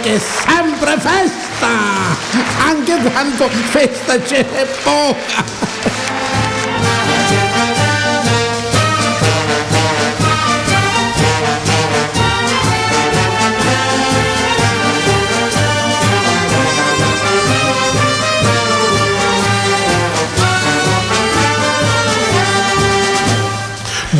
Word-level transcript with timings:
Che 0.00 0.18
sempre 0.18 0.96
festa, 0.98 1.68
anche 2.66 2.96
quando 3.10 3.48
festa 3.48 4.24
ce 4.24 4.46
n'è 4.50 4.66
poca. 4.82 5.71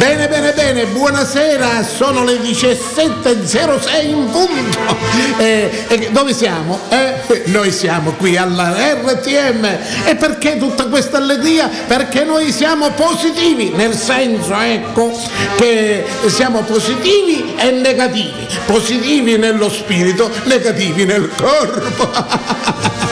Bene, 0.02 0.26
bene, 0.26 0.52
bene, 0.52 0.86
buonasera, 0.86 1.84
sono 1.84 2.24
le 2.24 2.38
17.06 2.38 4.04
in 4.04 4.30
punto. 4.32 5.10
Eh, 5.38 5.86
eh, 5.88 6.10
dove 6.10 6.34
siamo? 6.34 6.78
Eh, 6.88 7.42
noi 7.46 7.72
siamo 7.72 8.12
qui 8.12 8.36
alla 8.36 8.74
RTM. 8.94 9.64
E 10.04 10.14
perché 10.16 10.58
tutta 10.58 10.86
questa 10.86 11.18
allegria? 11.18 11.68
Perché 11.86 12.24
noi 12.24 12.52
siamo 12.52 12.90
positivi, 12.90 13.70
nel 13.70 13.96
senso, 13.96 14.54
ecco, 14.54 15.10
che 15.56 16.04
siamo 16.26 16.62
positivi 16.62 17.54
e 17.56 17.70
negativi. 17.70 18.46
Positivi 18.66 19.36
nello 19.36 19.70
spirito, 19.70 20.30
negativi 20.44 21.04
nel 21.04 21.30
corpo. 21.34 23.10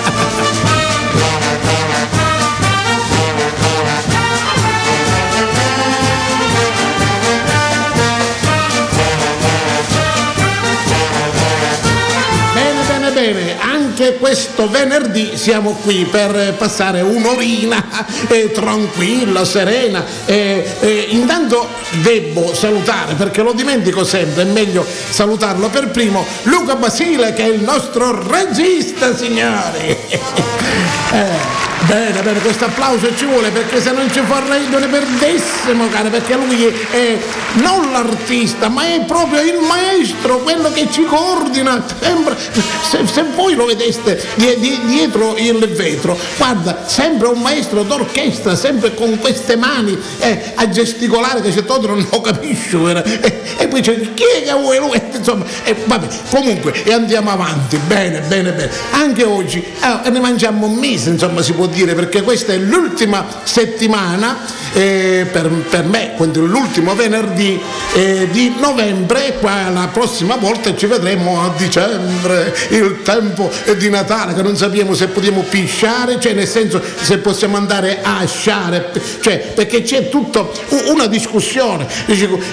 questo 14.19 14.69
venerdì 14.69 15.37
siamo 15.37 15.73
qui 15.83 16.07
per 16.11 16.55
passare 16.57 17.01
un'orina 17.01 17.85
eh, 18.29 18.51
tranquilla, 18.51 19.45
serena. 19.45 20.05
Eh, 20.25 20.77
eh, 20.81 21.07
intanto 21.11 21.69
devo 22.03 22.55
salutare, 22.55 23.15
perché 23.15 23.43
lo 23.43 23.53
dimentico 23.53 24.05
sempre, 24.05 24.43
è 24.43 24.47
meglio 24.47 24.87
salutarlo 25.11 25.69
per 25.69 25.89
primo, 25.89 26.25
Luca 26.45 26.77
Basile 26.77 27.33
che 27.33 27.45
è 27.45 27.49
il 27.49 27.63
nostro 27.63 28.27
regista, 28.27 29.17
signori. 29.17 29.99
Bene, 31.87 32.23
bene, 32.23 32.41
questo 32.41 32.67
applauso 32.67 33.15
ci 33.17 33.25
vuole 33.25 33.51
perché 33.51 33.81
se 33.81 33.91
non 33.93 34.11
ci 34.13 34.21
vorrei 34.21 34.69
non 34.69 34.81
ne 34.81 34.87
perdessimo, 34.87 35.89
cara, 35.89 36.09
perché 36.09 36.37
lui 36.37 36.65
è 36.65 37.19
non 37.55 37.91
l'artista, 37.91 38.69
ma 38.69 38.87
è 38.87 39.01
proprio 39.07 39.41
il 39.41 39.59
maestro, 39.67 40.39
quello 40.41 40.71
che 40.71 40.89
ci 40.91 41.05
coordina. 41.05 41.83
Sembra, 42.01 42.37
se, 42.37 43.07
se 43.07 43.25
voi 43.35 43.55
lo 43.55 43.65
vedeste 43.65 44.23
dietro 44.37 45.37
il 45.37 45.67
vetro, 45.69 46.17
guarda, 46.37 46.85
sembra 46.87 47.31
un 47.31 47.41
maestro 47.41 47.83
d'orchestra, 47.83 48.55
sempre 48.55 48.95
con 48.95 49.19
queste 49.19 49.57
mani 49.57 49.99
eh, 50.19 50.53
a 50.55 50.69
gesticolare 50.69 51.41
che 51.41 51.65
tu 51.65 51.81
non 51.87 52.07
lo 52.11 52.21
capisci. 52.21 52.77
E, 52.77 53.43
e, 53.57 53.69
poi 53.69 53.81
c'è 53.81 53.99
chi 54.15 54.25
è 54.37 54.43
che 54.45 54.53
vuoi 54.53 54.79
lui? 54.79 55.01
Insomma, 55.21 55.45
eh, 55.65 55.75
vabbè, 55.85 56.07
comunque, 56.31 56.85
e 56.85 56.93
andiamo 56.93 57.31
avanti, 57.31 57.79
bene, 57.79 58.21
bene, 58.21 58.53
bene. 58.53 58.71
Anche 58.91 59.25
oggi 59.25 59.59
eh, 59.59 60.11
ne 60.11 60.21
mangiamo 60.21 60.67
un 60.67 60.75
mese, 60.75 61.11
insomma, 61.11 61.43
si 61.43 61.53
può 61.53 61.67
dire 61.71 61.95
perché 61.95 62.23
questa 62.23 62.53
è 62.53 62.59
l'ultima 62.59 63.27
settimana 63.45 64.39
eh, 64.73 65.27
per, 65.31 65.49
per, 65.69 65.85
me, 65.85 66.15
l'ultimo 66.17 66.95
venerdì 66.95 67.61
eh, 67.95 68.29
di 68.31 68.55
novembre 68.59 69.37
qua 69.41 69.69
la 69.71 69.89
prossima 69.93 70.37
volta 70.37 70.75
ci 70.77 70.87
vedremo 70.87 71.43
a 71.43 71.53
dicembre, 71.57 72.55
il 72.71 73.01
tempo 73.03 73.51
di 73.77 73.89
Natale 73.89 74.35
che 74.35 74.43
non 74.43 74.57
sappiamo 74.57 74.95
se 74.95 75.09
possiamo 75.09 75.43
pisciare, 75.43 76.21
cioè 76.21 76.33
nel 76.33 76.47
senso 76.47 76.81
se 77.01 77.19
possiamo 77.19 77.57
andare 77.57 78.01
a 78.03 78.25
sciare, 78.27 78.91
cioè 79.21 79.39
perché 79.55 79.83
c'è 79.83 80.09
tutta 80.09 80.47
una 80.89 81.07
discussione. 81.07 81.87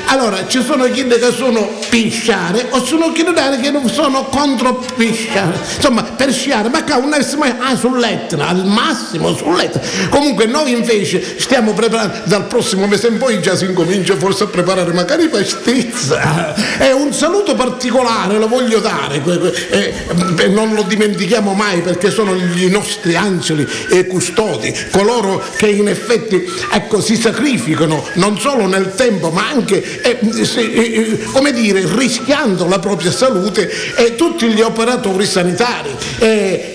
Allora 0.05 0.47
ci 0.47 0.61
sono 0.63 0.85
chi 0.85 1.05
che 1.07 1.31
sono 1.31 1.69
pisciare 1.89 2.67
o 2.69 2.83
sono 2.83 3.11
chi 3.11 3.23
che 3.23 3.71
non 3.71 3.89
sono 3.89 4.25
contro 4.25 4.83
pisciare, 4.95 5.59
insomma 5.75 6.03
per 6.03 6.33
sciare, 6.33 6.69
ma 6.69 6.83
qua 6.83 6.97
un 6.97 7.13
ah, 7.13 7.75
sull'Etna 7.75 8.47
al 8.47 8.65
massimo 8.65 9.06
massimo 9.07 9.33
sul 9.35 9.55
letto. 9.55 9.79
Comunque 10.09 10.45
noi 10.45 10.71
invece 10.71 11.39
stiamo 11.39 11.73
preparando, 11.73 12.21
dal 12.25 12.47
prossimo 12.47 12.87
mese 12.87 13.07
in 13.07 13.17
poi 13.17 13.41
già 13.41 13.55
si 13.55 13.65
incomincia 13.65 14.15
forse 14.17 14.43
a 14.43 14.47
preparare 14.47 14.91
magari 14.91 15.29
pastizza. 15.29 16.53
È 16.77 16.91
un 16.91 17.13
saluto 17.13 17.55
particolare, 17.55 18.37
lo 18.37 18.47
voglio 18.47 18.79
dare, 18.79 19.23
e 19.69 20.47
non 20.49 20.73
lo 20.73 20.83
dimentichiamo 20.83 21.53
mai 21.53 21.81
perché 21.81 22.11
sono 22.11 22.35
i 22.35 22.69
nostri 22.69 23.15
angeli 23.15 23.65
e 23.89 24.05
custodi, 24.05 24.75
coloro 24.91 25.43
che 25.55 25.67
in 25.67 25.87
effetti 25.87 26.43
ecco, 26.71 27.01
si 27.01 27.15
sacrificano 27.15 28.05
non 28.13 28.37
solo 28.39 28.67
nel 28.67 28.93
tempo 28.95 29.29
ma 29.29 29.49
anche, 29.49 30.01
eh, 30.01 30.19
eh, 30.21 31.19
come 31.31 31.53
dire, 31.53 31.83
rischiando 31.85 32.67
la 32.67 32.79
propria 32.79 33.11
salute 33.11 33.69
e 33.95 34.15
tutti 34.15 34.47
gli 34.47 34.61
operatori 34.61 35.25
sanitari. 35.25 35.95
Eh, 36.19 36.73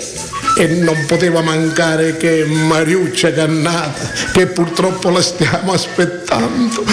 e 0.57 0.67
non 0.67 1.05
poteva 1.07 1.41
mancare 1.41 2.17
che 2.17 2.45
Mariuccia 2.45 3.33
Cannata, 3.33 4.11
che 4.33 4.47
purtroppo 4.47 5.11
la 5.11 5.23
stiamo 5.23 5.73
aspettando 5.73 6.85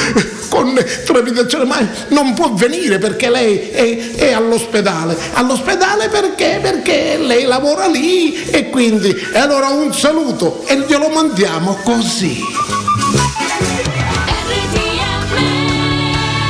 con 0.48 0.74
trepidazione, 1.06 1.66
ma 1.66 1.88
non 2.10 2.34
può 2.34 2.54
venire 2.54 2.98
perché 2.98 3.30
lei 3.30 3.70
è, 3.70 4.16
è 4.16 4.32
all'ospedale. 4.32 5.16
All'ospedale 5.34 6.10
perché? 6.10 6.60
Perché 6.62 7.18
lei 7.18 7.46
lavora 7.46 7.88
lì 7.88 8.50
e 8.50 8.70
quindi, 8.70 9.16
e 9.34 9.38
allora 9.38 9.68
un 9.68 9.94
saluto 9.94 10.66
e 10.66 10.78
glielo 10.80 11.10
mandiamo 11.10 11.80
così. 11.84 12.42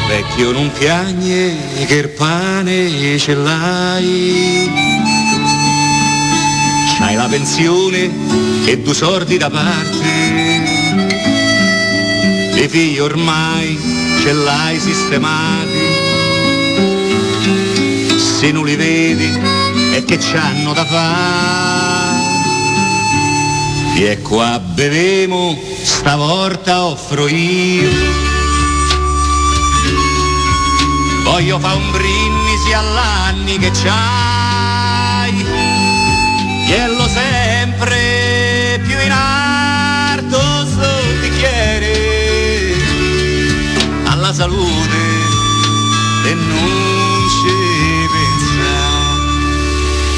Vecchio 0.08 0.52
non 0.52 0.72
piagne 0.72 1.86
che 1.86 1.96
il 1.96 2.10
pane 2.10 3.18
ce 3.18 3.36
l'hai 3.36 4.99
C'hai 7.00 7.16
la 7.16 7.30
pensione 7.30 8.12
e 8.66 8.78
due 8.80 8.94
sordi 8.94 9.38
da 9.38 9.50
parte. 9.50 10.08
Le 12.54 12.68
figlie 12.68 13.00
ormai 13.00 13.80
ce 14.22 14.34
l'hai 14.34 14.78
sistemati. 14.82 15.80
Se 18.18 18.52
non 18.52 18.66
li 18.66 18.76
vedi 18.76 19.32
è 19.94 20.04
che 20.04 20.18
c'hanno 20.18 20.74
da 20.74 20.84
fare. 20.84 22.18
E 23.96 24.22
qua 24.22 24.60
bevemo, 24.60 25.58
stavolta 25.82 26.84
offro 26.84 27.30
io. 27.30 27.90
Voglio 31.24 31.60
fa 31.60 31.76
un 31.76 31.92
brindisi 31.92 32.74
all'anni 32.74 33.58
che 33.58 33.72
c'hai 33.72 34.39
Iello 36.70 37.08
sempre 37.08 38.80
più 38.86 38.96
in 39.00 39.12
alto 39.12 40.40
sto 40.68 41.02
bicchiere. 41.20 42.76
Alla 44.04 44.32
salute 44.32 44.98
e 46.26 46.34
non 46.36 47.28
ci 47.28 48.08
pensa. 48.14 48.70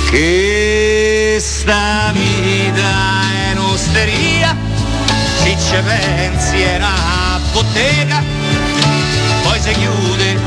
Che 0.09 1.37
sta 1.39 2.11
vita 2.11 3.21
è 3.31 3.53
un'osteria. 3.57 4.53
Chi 5.43 5.55
ci 5.57 5.77
pensi 5.85 6.59
è 6.59 6.75
una 6.75 7.39
bottega. 7.53 8.21
Poi 9.43 9.57
si 9.57 9.71
chiude 9.71 10.37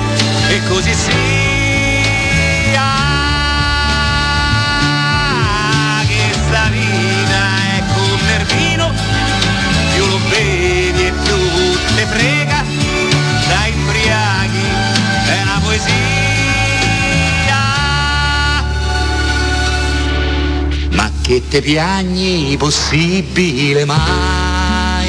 e 0.48 0.60
così 0.68 0.92
sia 0.92 1.53
te 21.54 21.62
piagni 21.62 22.56
possibile 22.56 23.84
mai. 23.84 25.06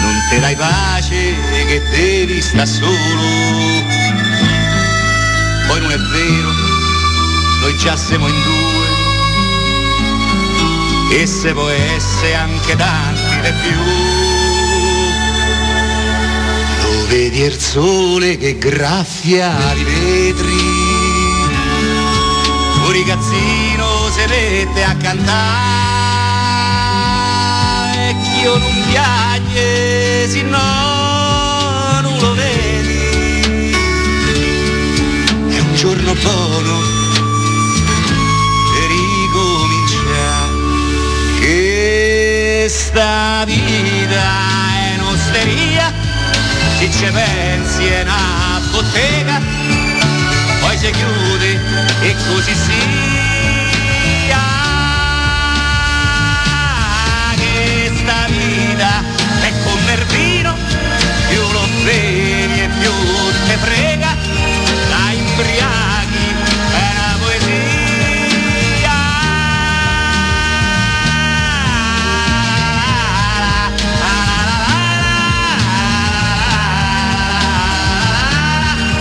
Non 0.00 0.16
te 0.30 0.40
dai 0.40 0.56
pace 0.56 1.34
che 1.66 1.82
devi 1.90 2.40
sta 2.40 2.64
solo. 2.64 2.88
Poi 5.66 5.80
non 5.82 5.90
è 5.90 5.98
vero, 5.98 6.52
noi 7.60 7.76
già 7.76 7.94
siamo 7.98 8.28
in 8.28 8.42
due. 8.42 8.88
E 11.18 11.26
se 11.26 11.52
può 11.52 11.68
essere 11.68 12.34
anche 12.34 12.76
tanti 12.76 13.40
di 13.42 13.52
più. 13.60 13.78
Lo 16.82 17.06
vedi 17.08 17.40
il 17.40 17.60
sole 17.60 18.38
che 18.38 18.56
graffia 18.56 19.74
i 19.74 19.84
vetri. 19.84 20.88
Un 22.86 22.92
ragazzino 22.92 23.69
si 24.10 24.24
mette 24.26 24.82
a 24.82 24.94
cantare 24.96 25.30
e 28.08 28.16
chi 28.22 28.40
io 28.40 28.56
non 28.58 28.84
piace, 28.90 30.28
si 30.28 30.42
no, 30.42 32.00
non 32.02 32.18
lo 32.18 32.34
vedi. 32.34 33.72
È 35.48 35.58
un 35.60 35.74
giorno 35.74 36.12
buono 36.14 36.80
per 38.72 38.88
ricominciare. 38.88 40.58
Che 41.38 42.66
sta 42.68 43.44
vita 43.44 44.22
è 44.74 44.98
un'osteria, 44.98 45.92
se 46.78 46.90
ci 46.90 47.08
pensi 47.12 47.84
è 47.86 48.02
una 48.02 48.60
bottega, 48.72 49.40
poi 50.60 50.76
si 50.76 50.90
chiude 50.90 51.60
e 52.00 52.16
così 52.28 52.54
sia. 52.54 53.09
Vita 58.50 59.02
è 59.42 59.52
come 59.62 59.92
il 59.92 60.06
più 61.28 61.40
lo 61.52 61.66
bevi 61.84 62.60
e 62.62 62.68
più 62.80 62.92
te 63.46 63.56
frega, 63.56 64.16
la 64.88 65.12
imbriaghi 65.12 66.34
è 66.72 66.90
una 66.96 67.16
poesia. 67.20 67.78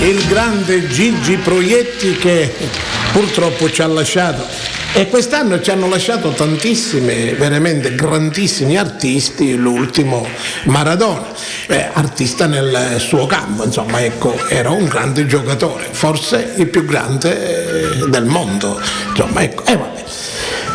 il 0.02 0.26
grande 0.28 0.88
Gigi 0.88 1.36
Proietti 1.38 2.16
che 2.16 2.56
purtroppo 3.12 3.70
ci 3.70 3.82
ha 3.82 3.88
lasciato. 3.88 4.69
E 4.92 5.08
quest'anno 5.08 5.62
ci 5.62 5.70
hanno 5.72 5.88
lasciato 5.88 6.32
tantissimi, 6.32 7.34
veramente 7.34 7.96
grandissimi 7.96 8.76
artisti, 8.76 9.56
l'ultimo 9.56 10.28
Maradona, 10.64 11.28
eh, 11.68 11.90
artista 11.94 12.48
nel 12.48 12.96
suo 12.98 13.26
campo, 13.28 13.64
insomma, 13.64 14.04
ecco, 14.04 14.36
era 14.50 14.72
un 14.72 14.88
grande 14.88 15.26
giocatore, 15.26 15.88
forse 15.92 16.54
il 16.58 16.68
più 16.68 16.86
grande 16.86 18.02
eh, 18.02 18.10
del 18.10 18.26
mondo, 18.26 18.82
insomma, 19.10 19.42
ecco, 19.44 19.64
e 19.66 19.78
vabbè. 19.78 20.04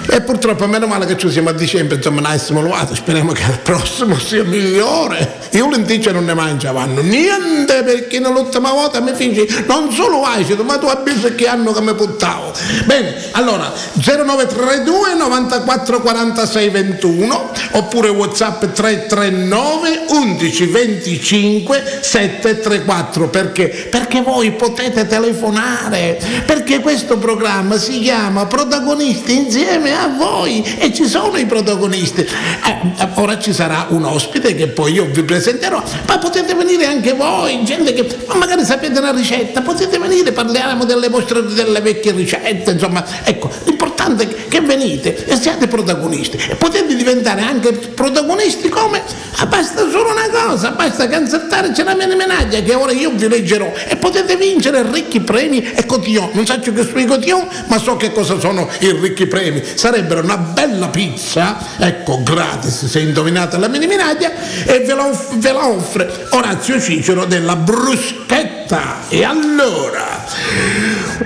E 0.07 0.21
purtroppo 0.21 0.67
meno 0.67 0.87
male 0.87 1.07
che 1.07 1.17
ci 1.17 1.31
siamo 1.31 1.49
a 1.49 1.53
dicembre, 1.53 1.97
insomma, 1.97 2.21
non 2.21 2.39
siamo 2.39 2.61
lovato, 2.61 2.95
speriamo 2.95 3.33
che 3.33 3.43
il 3.43 3.59
prossimo 3.63 4.19
sia 4.19 4.45
migliore. 4.45 5.41
Io 5.53 5.69
lenticchie 5.69 6.13
non 6.13 6.25
ne 6.25 6.35
mangiavano 6.35 7.01
niente 7.01 7.83
perché 7.83 8.19
nell'ultima 8.19 8.71
volta 8.71 9.01
mi 9.01 9.13
feci 9.15 9.65
non 9.67 9.91
solo 9.91 10.23
acido, 10.23 10.63
ma 10.63 10.79
tu 10.79 10.87
avvisi 10.87 11.35
che 11.35 11.49
anno 11.49 11.73
che 11.73 11.81
mi 11.81 11.95
buttavo. 11.95 12.53
Bene, 12.85 13.15
allora 13.33 13.73
0932 13.95 15.15
94 15.15 16.01
46 16.01 16.69
21 16.69 17.51
oppure 17.73 18.09
WhatsApp 18.11 18.65
339 18.67 20.05
11 20.09 20.67
25 20.67 21.99
734 22.01 23.29
perché? 23.29 23.89
Perché 23.91 24.21
voi 24.21 24.53
potete 24.53 25.07
telefonare, 25.07 26.19
perché 26.45 26.81
questo 26.81 27.17
programma 27.17 27.79
si 27.79 28.01
chiama 28.01 28.47
Protagonisti 28.47 29.35
insieme 29.37 29.94
a 29.95 30.09
voi 30.09 30.63
e 30.79 30.93
ci 30.93 31.07
sono 31.07 31.37
i 31.37 31.47
protagonisti. 31.47 32.21
Eh, 32.21 33.09
ora 33.15 33.39
ci 33.39 33.53
sarà 33.53 33.87
un 33.91 34.05
ospite 34.05 34.55
che 34.55 34.69
poi 34.69 34.93
io 34.93 35.07
vi 35.07 35.23
presenterò, 35.23 35.83
ma 36.07 36.19
potete 36.19 36.55
venire 36.55 36.87
anche 36.87 37.13
voi, 37.13 37.65
gente 37.65 37.93
che 37.93 38.07
ma 38.27 38.35
magari 38.35 38.65
sapete 38.65 38.99
una 38.99 39.13
ricetta, 39.13 39.61
potete 39.61 39.99
venire, 39.99 40.33
parliamo 40.33 40.85
delle 40.85 41.09
vostre 41.09 41.45
delle 41.45 41.81
vecchie 41.81 42.13
ricette, 42.13 42.73
insomma, 42.73 43.05
ecco, 43.25 43.51
l'importante 43.65 44.25
è 44.25 44.49
che 44.49 44.61
venite 44.61 45.27
e 45.27 45.37
siate 45.37 45.67
protagonisti 45.67 46.37
e 46.37 46.55
potete 46.57 46.95
diventare 46.95 47.43
anche 47.43 47.73
protagonisti 47.73 48.69
come? 48.69 49.03
Ah, 49.37 49.47
basta 49.47 49.89
solo 49.91 50.11
una 50.11 50.29
cosa, 50.31 50.71
basta 50.71 51.09
cancettare 51.09 51.73
c'è 51.73 51.83
la 51.83 51.95
mia 51.95 52.07
menaglia 52.07 52.61
che 52.61 52.75
ora 52.75 52.93
io 52.93 53.11
vi 53.11 53.29
leggerò 53.29 53.73
e 53.89 53.97
potete 53.97 54.37
vincere 54.37 54.85
ricchi 54.91 55.21
premi 55.21 55.63
e 55.63 55.85
cotillon. 55.87 56.31
Non 56.33 56.47
so 56.47 56.59
che 56.61 56.85
sono 56.85 57.01
i 57.01 57.07
cotillon, 57.07 57.47
ma 57.67 57.79
so 57.79 57.97
che 57.97 58.13
cosa 58.13 58.39
sono 58.39 58.69
i 58.81 58.93
ricchi 58.93 59.27
premi. 59.27 59.63
Sarebbero 59.85 60.23
una 60.23 60.39
bella 60.39 60.89
pizza, 60.89 61.59
ecco, 61.77 62.23
gratis 62.23 62.87
se 62.87 63.01
indovinate 63.01 63.59
la 63.59 63.69
mini 63.69 63.87
menaglia 63.87 64.33
e 64.65 64.81
ve 64.81 64.95
la, 64.95 65.09
off- 65.09 65.37
ve 65.37 65.53
la 65.53 65.69
offre 65.69 66.27
Orazio 66.31 66.81
Cicero 66.81 67.27
della 67.27 67.55
bruschetta. 67.55 69.01
E 69.11 69.23
allora, 69.25 70.25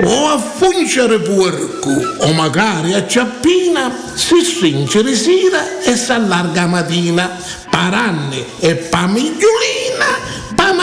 o 0.03 0.27
a 0.31 0.39
funcere 0.39 1.21
porco 1.21 1.91
o 2.19 2.33
magari 2.33 2.95
a 2.95 3.07
ciappina, 3.07 3.93
si 4.15 4.43
stringe 4.43 5.15
sera 5.15 5.81
e 5.81 5.95
si 5.95 6.11
allarga 6.11 6.67
mattina, 6.67 7.31
paranne 7.71 8.45
e 8.59 8.75
pamigliolina 8.75 10.38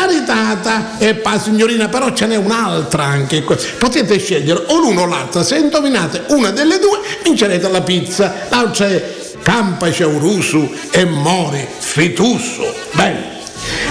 pa 0.06 0.12
maritata 0.12 0.98
e 0.98 1.16
pa 1.16 1.40
signorina, 1.40 1.88
però 1.88 2.14
ce 2.14 2.28
n'è 2.28 2.36
un'altra 2.36 3.04
anche. 3.04 3.42
Potete 3.42 4.18
scegliere 4.20 4.64
o 4.68 4.78
l'uno 4.78 5.02
o 5.02 5.06
l'altra. 5.06 5.44
Se 5.44 5.58
indovinate 5.58 6.26
una 6.28 6.52
delle 6.52 6.80
due, 6.80 7.00
vincerete 7.24 7.68
la 7.70 7.82
pizza. 7.82 8.34
L'altra 8.50 8.88
è 8.88 9.16
Campa 9.42 9.92
Ceurusu 9.92 10.72
e 10.92 11.06
Mori 11.06 11.68
Fitusso. 11.80 12.74
Bene. 12.94 13.34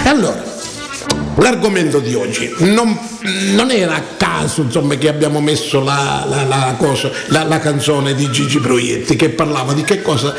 Allora, 0.03 0.53
L'argomento 1.37 1.99
di 1.99 2.13
oggi 2.13 2.49
non, 2.59 2.97
non, 3.53 3.71
era 3.71 3.95
a 3.95 4.01
caso 4.17 4.61
insomma, 4.61 4.95
che 4.95 5.07
abbiamo 5.07 5.41
messo 5.41 5.81
la, 5.81 6.25
la, 6.27 6.43
la, 6.43 6.75
cosa, 6.77 7.11
la, 7.27 7.59
canzone 7.59 8.13
di 8.13 8.29
Gigi 8.31 8.59
Proietti 8.59 9.15
che 9.15 9.29
parlava 9.29 9.73
di 9.73 9.83
che 9.83 10.01
cosa? 10.01 10.33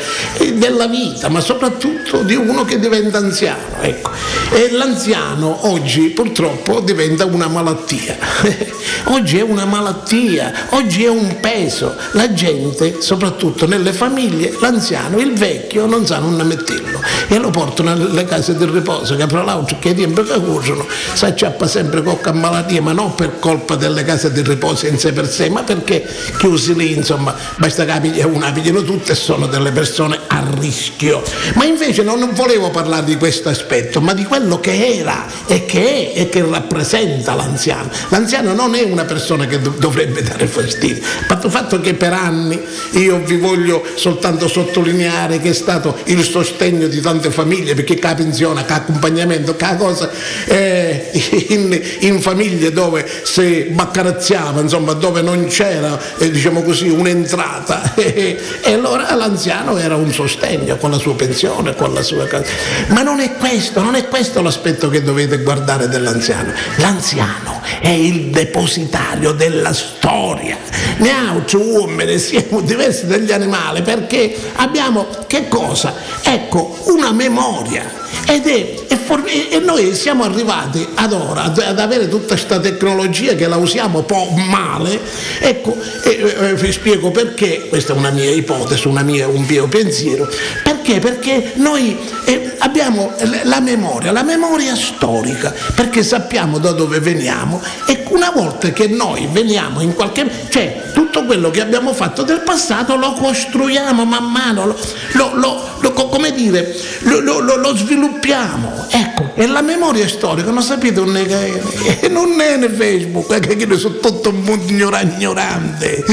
Della 0.53 0.87
vita, 0.87 1.29
ma 1.29 1.41
soprattutto 1.41 2.23
di 2.23 2.35
uno 2.35 2.63
che 2.65 2.79
diventa 2.79 3.17
anziano. 3.17 3.81
Ecco. 3.81 4.11
E 4.51 4.71
l'anziano 4.71 5.67
oggi 5.67 6.09
purtroppo 6.09 6.79
diventa 6.79 7.25
una 7.25 7.47
malattia. 7.47 8.17
oggi 9.05 9.37
è 9.37 9.41
una 9.41 9.65
malattia, 9.65 10.67
oggi 10.69 11.03
è 11.03 11.09
un 11.09 11.39
peso. 11.39 11.95
La 12.11 12.33
gente, 12.33 13.01
soprattutto 13.01 13.67
nelle 13.67 13.93
famiglie, 13.93 14.55
l'anziano, 14.59 15.19
il 15.19 15.33
vecchio, 15.33 15.85
non 15.85 16.05
sanno 16.05 16.27
un 16.27 16.45
metterlo 16.45 17.01
e 17.27 17.37
lo 17.37 17.49
portano 17.49 17.93
nelle 17.93 18.25
case 18.25 18.55
di 18.55 18.65
riposo, 18.65 19.15
che 19.15 19.27
fra 19.27 19.43
l'altro 19.43 19.77
che 19.79 19.93
tempo 19.93 20.23
che 20.23 20.33
usano 20.33 20.85
si 21.13 21.25
acciappa 21.25 21.67
sempre 21.67 22.01
qualche 22.01 22.31
malattia, 22.31 22.76
ma 22.79 22.91
non 22.91 23.15
per 23.15 23.39
colpa 23.39 23.75
delle 23.75 24.03
case 24.03 24.31
di 24.31 24.41
riposo 24.41 24.87
in 24.87 24.97
sé 24.97 25.13
per 25.13 25.29
sé, 25.29 25.49
ma 25.49 25.63
perché 25.63 26.05
chiusi 26.37 26.75
lì, 26.75 26.93
insomma, 26.93 27.35
basta 27.57 27.85
che 27.85 28.23
una 28.23 28.51
pigliano 28.51 28.83
tutte 28.83 29.13
e 29.13 29.15
sono 29.15 29.47
delle 29.47 29.71
persone 29.71 30.19
a 30.27 30.45
rischio. 30.59 31.23
Ma 31.55 31.65
invece 31.65 32.03
non 32.03 32.29
volevo 32.33 32.69
parlare 32.69 33.05
di 33.05 33.17
questo 33.17 33.49
aspetto, 33.49 34.01
ma 34.01 34.13
di 34.13 34.25
quello 34.25 34.59
che 34.59 34.97
era 34.97 35.25
e 35.47 35.65
che 35.65 36.13
è 36.13 36.19
e 36.21 36.29
che 36.29 36.43
rappresenta 36.43 37.33
l'anziano. 37.33 37.89
L'anziano 38.09 38.53
non 38.53 38.75
è 38.75 38.83
una 38.83 39.05
persona 39.05 39.45
che 39.47 39.59
dov- 39.59 39.77
dovrebbe 39.77 40.21
dare 40.21 40.47
fastidio. 40.47 41.03
Fatto 41.27 41.49
fatto 41.49 41.79
che 41.79 41.93
per 41.93 42.13
anni 42.13 42.59
io 42.93 43.19
vi 43.23 43.37
voglio 43.37 43.83
soltanto 43.95 44.47
sottolineare 44.47 45.39
che 45.39 45.49
è 45.49 45.53
stato 45.53 45.97
il 46.05 46.23
sostegno 46.23 46.87
di 46.87 47.01
tante 47.01 47.31
famiglie, 47.31 47.73
perché 47.73 47.95
che 47.95 48.15
pensione, 48.15 48.65
che 48.65 48.73
accompagnamento, 48.73 49.55
che 49.55 49.75
cosa. 49.77 50.09
Eh, 50.45 51.09
in, 51.49 51.81
in, 52.01 52.21
famiglie 52.67 52.71
dove 52.71 53.05
si 53.23 53.67
baccarazziava, 53.71 54.61
insomma, 54.61 54.93
dove 54.93 55.21
non 55.21 55.45
c'era, 55.47 55.99
eh, 56.17 56.29
diciamo 56.29 56.61
così, 56.61 56.89
un'entrata. 56.89 57.93
e 57.95 58.37
allora 58.65 59.13
l'anziano 59.15 59.77
era 59.77 59.95
un 59.95 60.11
sostegno 60.11 60.77
con 60.77 60.91
la 60.91 60.97
sua 60.97 61.15
pensione, 61.15 61.75
con 61.75 61.93
la 61.93 62.01
sua 62.01 62.25
casa. 62.27 62.45
Ma 62.87 63.01
non 63.01 63.19
è 63.19 63.35
questo, 63.35 63.81
non 63.81 63.95
è 63.95 64.07
questo 64.07 64.41
l'aspetto 64.41 64.89
che 64.89 65.01
dovete 65.01 65.37
guardare 65.39 65.87
dell'anziano. 65.87 66.51
L'anziano 66.77 67.61
è 67.79 67.89
il 67.89 68.27
depositario 68.27 69.31
della 69.31 69.73
storia. 69.73 70.57
Noi 70.97 71.15
uomini 71.53 72.19
siamo 72.19 72.61
diversi 72.61 73.05
dagli 73.05 73.31
animali 73.31 73.81
perché 73.81 74.35
abbiamo 74.55 75.07
che 75.27 75.47
cosa? 75.47 75.93
Ecco, 76.21 76.77
una 76.87 77.11
memoria 77.11 78.05
ed 78.29 78.45
è, 78.45 78.73
è 78.87 78.97
for- 78.97 79.23
e 79.25 79.59
noi 79.59 79.95
siamo 79.95 80.23
arrivati 80.23 80.85
ad 80.95 81.13
ora 81.13 81.43
ad 81.43 81.79
avere 81.79 82.09
tutta 82.09 82.33
questa 82.33 82.59
tecnologia 82.59 83.35
che 83.35 83.47
la 83.47 83.55
usiamo 83.55 83.99
un 83.99 84.05
po' 84.05 84.29
male. 84.35 84.99
Ecco, 85.39 85.77
e, 86.03 86.53
vi 86.55 86.71
spiego 86.73 87.09
perché, 87.11 87.67
questa 87.69 87.93
è 87.93 87.95
una 87.95 88.09
mia 88.09 88.29
ipotesi, 88.29 88.87
una 88.87 89.03
mia, 89.03 89.27
un 89.27 89.45
mio 89.47 89.67
pensiero, 89.67 90.29
perché? 90.61 90.99
Perché 90.99 91.53
noi 91.55 91.97
eh, 92.25 92.46
abbiamo 92.59 93.13
la 93.43 93.59
memoria, 93.59 94.11
la 94.11 94.23
memoria 94.23 94.75
storica, 94.75 95.53
perché 95.75 96.03
sappiamo 96.03 96.57
da 96.57 96.71
dove 96.71 96.99
veniamo 96.99 97.61
e 97.85 98.05
una 98.09 98.31
volta 98.31 98.69
che 98.71 98.87
noi 98.87 99.27
veniamo 99.31 99.81
in 99.81 99.93
qualche... 99.93 100.29
cioè 100.49 100.91
tutto 100.93 101.25
quello 101.25 101.51
che 101.51 101.61
abbiamo 101.61 101.93
fatto 101.93 102.23
del 102.23 102.41
passato 102.41 102.95
lo 102.95 103.13
costruiamo 103.13 104.05
man 104.05 104.31
mano, 104.31 104.65
lo, 104.65 104.75
lo, 105.13 105.31
lo, 105.35 105.69
lo 105.79 105.93
come 105.93 106.31
dire, 106.33 106.75
lo, 107.01 107.75
sviluppiamo. 107.75 108.85
Ecco, 108.89 109.26
e 109.39 109.45
la 109.45 109.61
memoria 109.61 110.07
storica, 110.07 110.49
non 110.49 110.63
sapete, 110.63 110.99
non 110.99 111.15
è, 111.15 112.07
non 112.09 112.41
è 112.41 112.57
nel 112.57 112.71
Facebook, 112.71 113.31
è 113.31 113.39
che 113.39 113.53
io 113.53 113.77
sono 113.77 113.97
tutto 113.99 114.29
un 114.29 114.41
mondo 114.41 114.65
ignorante. 114.71 116.03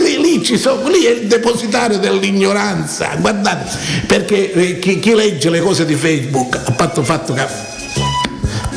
Lì, 0.00 0.20
lì, 0.20 0.58
sono, 0.58 0.88
lì 0.88 1.04
è 1.04 1.10
il 1.10 1.26
depositario 1.28 1.98
dell'ignoranza, 1.98 3.14
guardate, 3.20 3.70
perché 4.08 4.52
eh, 4.52 4.78
chi, 4.80 4.98
chi 4.98 5.14
legge 5.14 5.50
le 5.50 5.60
cose 5.60 5.84
di 5.84 5.94
Facebook, 5.94 6.60
a 6.64 6.72
patto 6.72 7.04
fatto 7.04 7.32
che 7.32 7.42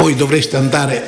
poi 0.07 0.15
dovreste 0.15 0.55
andare 0.55 1.05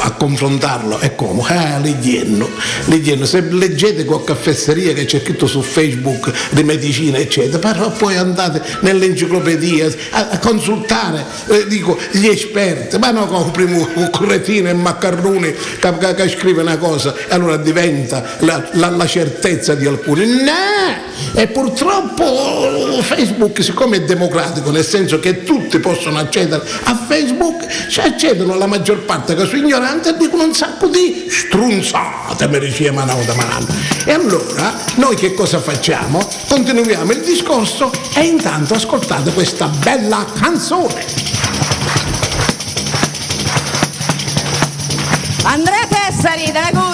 a 0.00 0.10
confrontarlo 0.10 0.98
e 0.98 1.14
come? 1.14 1.42
Ah, 1.46 1.78
Ligienno, 1.78 2.48
Ligienno, 2.86 3.24
se 3.24 3.42
leggete 3.42 4.04
qualche 4.04 4.32
caffesseria 4.32 4.92
che 4.92 5.04
c'è 5.04 5.20
scritto 5.20 5.46
su 5.46 5.62
Facebook 5.62 6.32
di 6.50 6.64
medicina 6.64 7.18
eccetera, 7.18 7.58
però 7.60 7.92
poi 7.92 8.16
andate 8.16 8.60
nell'enciclopedia 8.80 9.88
a, 10.10 10.38
consultare 10.40 11.24
eh, 11.46 11.66
dico, 11.68 11.96
gli 12.10 12.26
esperti, 12.26 12.98
ma 12.98 13.12
no 13.12 13.26
compri 13.26 13.62
un 13.62 14.08
curretino 14.10 14.68
e 14.68 14.72
maccarroni 14.72 15.54
che, 15.78 15.98
che, 15.98 16.14
che, 16.14 16.28
scrive 16.28 16.62
una 16.62 16.76
cosa 16.76 17.14
e 17.14 17.32
allora 17.32 17.56
diventa 17.56 18.36
la, 18.40 18.68
la, 18.72 18.88
la 18.88 19.06
certezza 19.06 19.76
di 19.76 19.86
alcuni. 19.86 20.26
No! 20.26 21.10
E 21.34 21.46
purtroppo 21.48 23.00
Facebook 23.02 23.62
siccome 23.62 23.98
è 23.98 24.02
democratico, 24.02 24.70
nel 24.70 24.84
senso 24.84 25.20
che 25.20 25.44
tutti 25.44 25.78
possono 25.78 26.18
accedere 26.18 26.62
a 26.84 26.96
Facebook, 26.96 27.66
ci 27.88 28.00
accedono 28.40 28.56
la 28.56 28.66
maggior 28.66 29.04
parte 29.04 29.34
che 29.34 29.44
sono 29.44 29.58
ignoranti 29.58 30.08
e 30.08 30.16
dicono 30.16 30.44
un 30.44 30.54
sacco 30.54 30.86
di 30.86 31.26
strunzate, 31.28 32.48
mi 32.48 32.58
diceva 32.58 33.04
Manauda 33.04 33.34
Mananda. 33.34 33.74
E 34.04 34.12
allora 34.12 34.74
noi 34.94 35.14
che 35.16 35.34
cosa 35.34 35.60
facciamo? 35.60 36.26
Continuiamo 36.48 37.12
il 37.12 37.20
discorso 37.20 37.90
e 38.14 38.24
intanto 38.24 38.74
ascoltate 38.74 39.32
questa 39.32 39.66
bella 39.66 40.24
canzone. 40.40 41.04
Andrea 45.42 45.86
Tessari 45.88 46.52
Cusa 46.52 46.89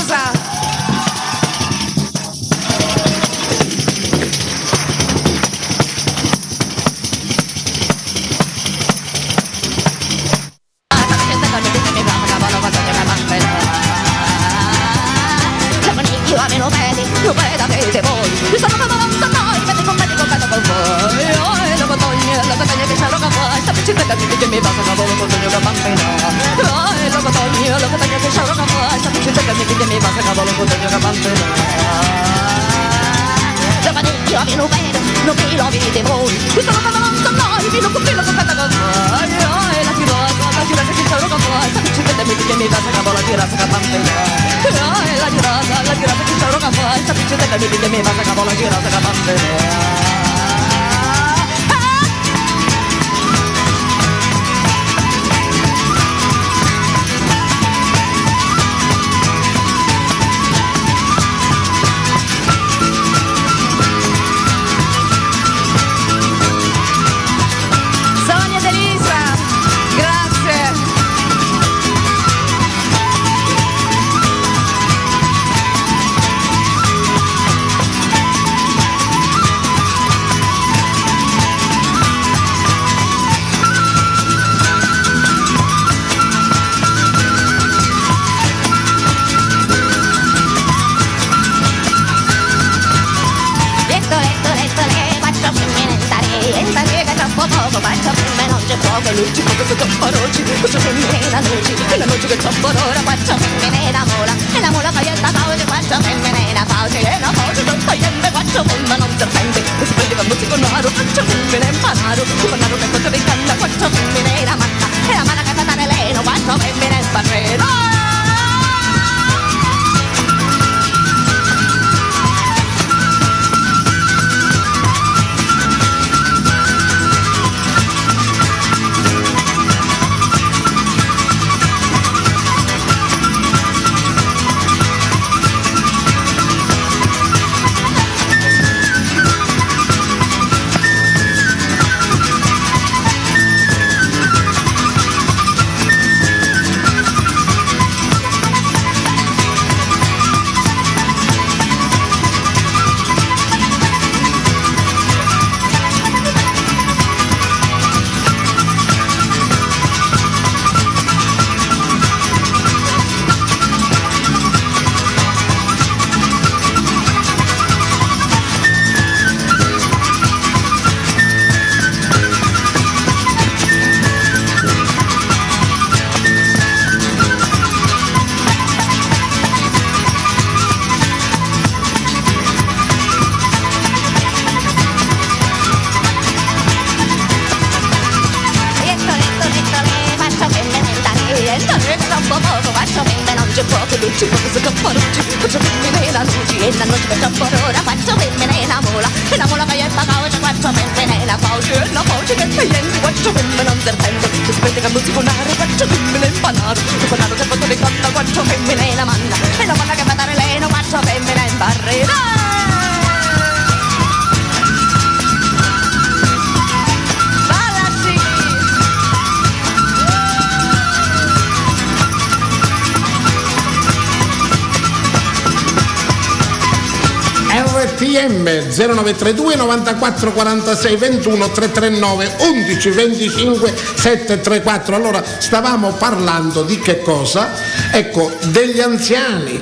0932 229.33 229.57
94 229.57 230.33
46 230.33 230.97
21 230.97 231.51
339 231.51 232.37
11 232.41 232.91
25 232.91 233.75
734 233.95 234.95
allora 234.95 235.23
stavamo 235.39 235.93
parlando 235.93 236.63
di 236.63 236.79
che 236.79 237.01
cosa? 237.01 237.51
ecco 237.91 238.31
degli 238.51 238.81
anziani 238.81 239.61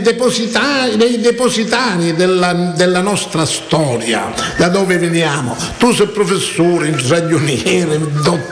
depositari, 0.00 0.96
dei 0.96 1.20
depositari 1.20 2.14
della, 2.14 2.52
della 2.74 3.00
nostra 3.00 3.44
storia. 3.44 4.32
Da 4.56 4.68
dove 4.68 4.98
veniamo? 4.98 5.56
Tu 5.78 5.92
sei 5.92 6.06
professore, 6.08 6.88
ingegnere 6.88 7.98
dottore 7.98 8.45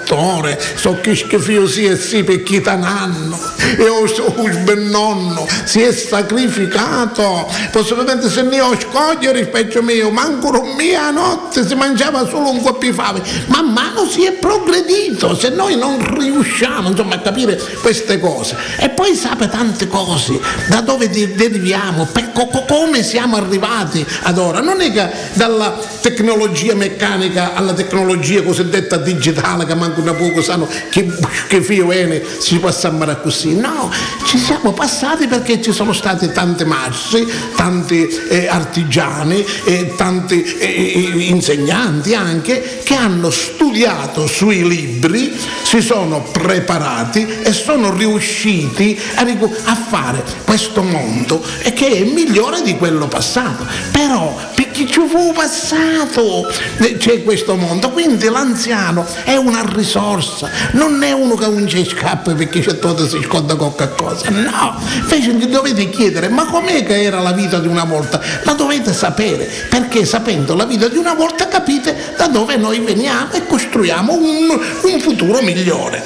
so 0.74 0.98
che 1.00 1.14
schifio 1.14 1.66
si 1.66 1.86
è 1.86 1.96
sì 1.96 2.22
per 2.22 2.42
chi 2.42 2.60
t'anno 2.60 3.38
e 3.78 3.82
io 3.82 4.06
so 4.06 4.34
un 4.36 4.88
nonno 4.90 5.46
si 5.64 5.80
è 5.80 5.92
sacrificato. 5.92 7.50
Possibilmente 7.70 8.28
se 8.28 8.42
ne 8.42 8.60
ho 8.60 8.78
scoglio 8.78 9.32
rispetto 9.32 9.82
mio 9.82 10.10
manco 10.10 10.50
mia 10.76 11.10
notte 11.10 11.66
si 11.66 11.74
mangiava 11.74 12.26
solo 12.28 12.50
un 12.50 12.62
fame 12.92 13.22
man 13.46 13.72
mano 13.72 14.06
si 14.06 14.24
è 14.24 14.32
progredito 14.32 15.34
se 15.34 15.48
noi 15.48 15.76
non 15.76 15.98
riusciamo 16.18 16.90
insomma 16.90 17.14
a 17.16 17.20
capire 17.20 17.60
queste 17.80 18.18
cose. 18.20 18.56
E 18.78 18.90
poi 18.90 19.14
sapete 19.14 19.52
tante 19.54 19.86
cose 19.86 20.40
da 20.68 20.80
dove 20.80 21.08
de- 21.08 21.32
deriviamo 21.34 22.06
per 22.06 22.32
co- 22.32 22.46
co- 22.46 22.64
come 22.66 23.02
siamo 23.02 23.36
arrivati 23.36 24.04
ad 24.22 24.36
ora. 24.38 24.60
Non 24.60 24.80
è 24.80 24.90
che 24.90 25.08
dalla 25.34 25.78
tecnologia 26.00 26.74
meccanica 26.74 27.54
alla 27.54 27.72
tecnologia 27.72 28.42
cosiddetta 28.42 28.96
digitale 28.96 29.64
che 29.64 29.74
manco 30.02 30.24
poco 30.24 30.42
sanno 30.42 30.68
che, 30.90 31.06
che 31.48 31.62
figlio 31.62 31.88
viene 31.88 32.22
si 32.38 32.58
può 32.58 32.68
a 32.68 33.16
così 33.16 33.54
no 33.54 33.90
ci 34.26 34.38
siamo 34.38 34.72
passati 34.72 35.26
perché 35.26 35.60
ci 35.60 35.72
sono 35.72 35.92
state 35.92 36.32
tante 36.32 36.64
masse 36.64 37.26
tanti 37.54 38.06
eh, 38.28 38.48
artigiani 38.48 39.44
e 39.64 39.94
tanti 39.96 40.42
eh, 40.42 40.66
eh, 40.66 41.28
insegnanti 41.28 42.14
anche 42.14 42.80
che 42.84 42.94
hanno 42.94 43.30
studiato 43.30 44.26
sui 44.26 44.66
libri, 44.66 45.32
si 45.62 45.80
sono 45.80 46.22
preparati 46.22 47.26
e 47.42 47.52
sono 47.52 47.94
riusciti 47.94 48.98
a, 49.14 49.26
a 49.64 49.74
fare 49.74 50.22
questo 50.44 50.82
mondo 50.82 51.42
e 51.62 51.72
che 51.72 51.88
è 51.88 52.04
migliore 52.04 52.62
di 52.62 52.76
quello 52.76 53.08
passato. 53.08 53.66
Però 53.90 54.36
perché 54.74 54.90
ci 54.90 55.06
fu 55.06 55.32
passato 55.32 56.48
eh, 56.78 56.96
c'è 56.96 57.22
questo 57.22 57.54
mondo, 57.54 57.90
quindi 57.90 58.28
l'anziano 58.28 59.06
è 59.22 59.36
una 59.36 59.64
risorsa, 59.64 60.50
non 60.72 61.00
è 61.04 61.12
uno 61.12 61.36
che 61.36 61.46
non 61.46 61.68
ci 61.68 61.86
scappa 61.86 62.34
perché 62.34 62.58
c'è 62.58 62.80
tutto 62.80 63.06
si 63.06 63.22
sconda 63.22 63.54
qualcosa, 63.54 64.28
no, 64.30 64.76
invece 65.00 65.32
gli 65.34 65.46
dovete 65.46 65.88
chiedere 65.90 66.28
ma 66.28 66.46
com'è 66.46 66.84
che 66.84 67.02
era 67.02 67.20
la 67.20 67.30
vita 67.30 67.60
di 67.60 67.68
una 67.68 67.84
volta? 67.84 68.20
La 68.42 68.54
dovete 68.54 68.92
sapere, 68.92 69.48
perché 69.70 70.04
sapendo 70.04 70.56
la 70.56 70.64
vita 70.64 70.88
di 70.88 70.96
una 70.96 71.14
volta 71.14 71.46
capite 71.46 72.14
da 72.16 72.26
dove 72.26 72.56
noi 72.56 72.80
veniamo 72.80 73.30
e 73.30 73.46
costruiamo 73.46 74.12
un, 74.12 74.60
un 74.82 75.00
futuro 75.00 75.40
migliore. 75.40 76.04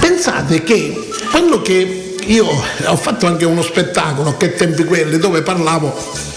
Pensate 0.00 0.64
che 0.64 1.10
quello 1.30 1.62
che 1.62 2.09
io 2.30 2.46
ho 2.46 2.96
fatto 2.96 3.26
anche 3.26 3.44
uno 3.44 3.62
spettacolo, 3.62 4.36
che 4.36 4.54
tempi 4.54 4.84
quelli, 4.84 5.18
dove 5.18 5.42
parlavo 5.42 6.28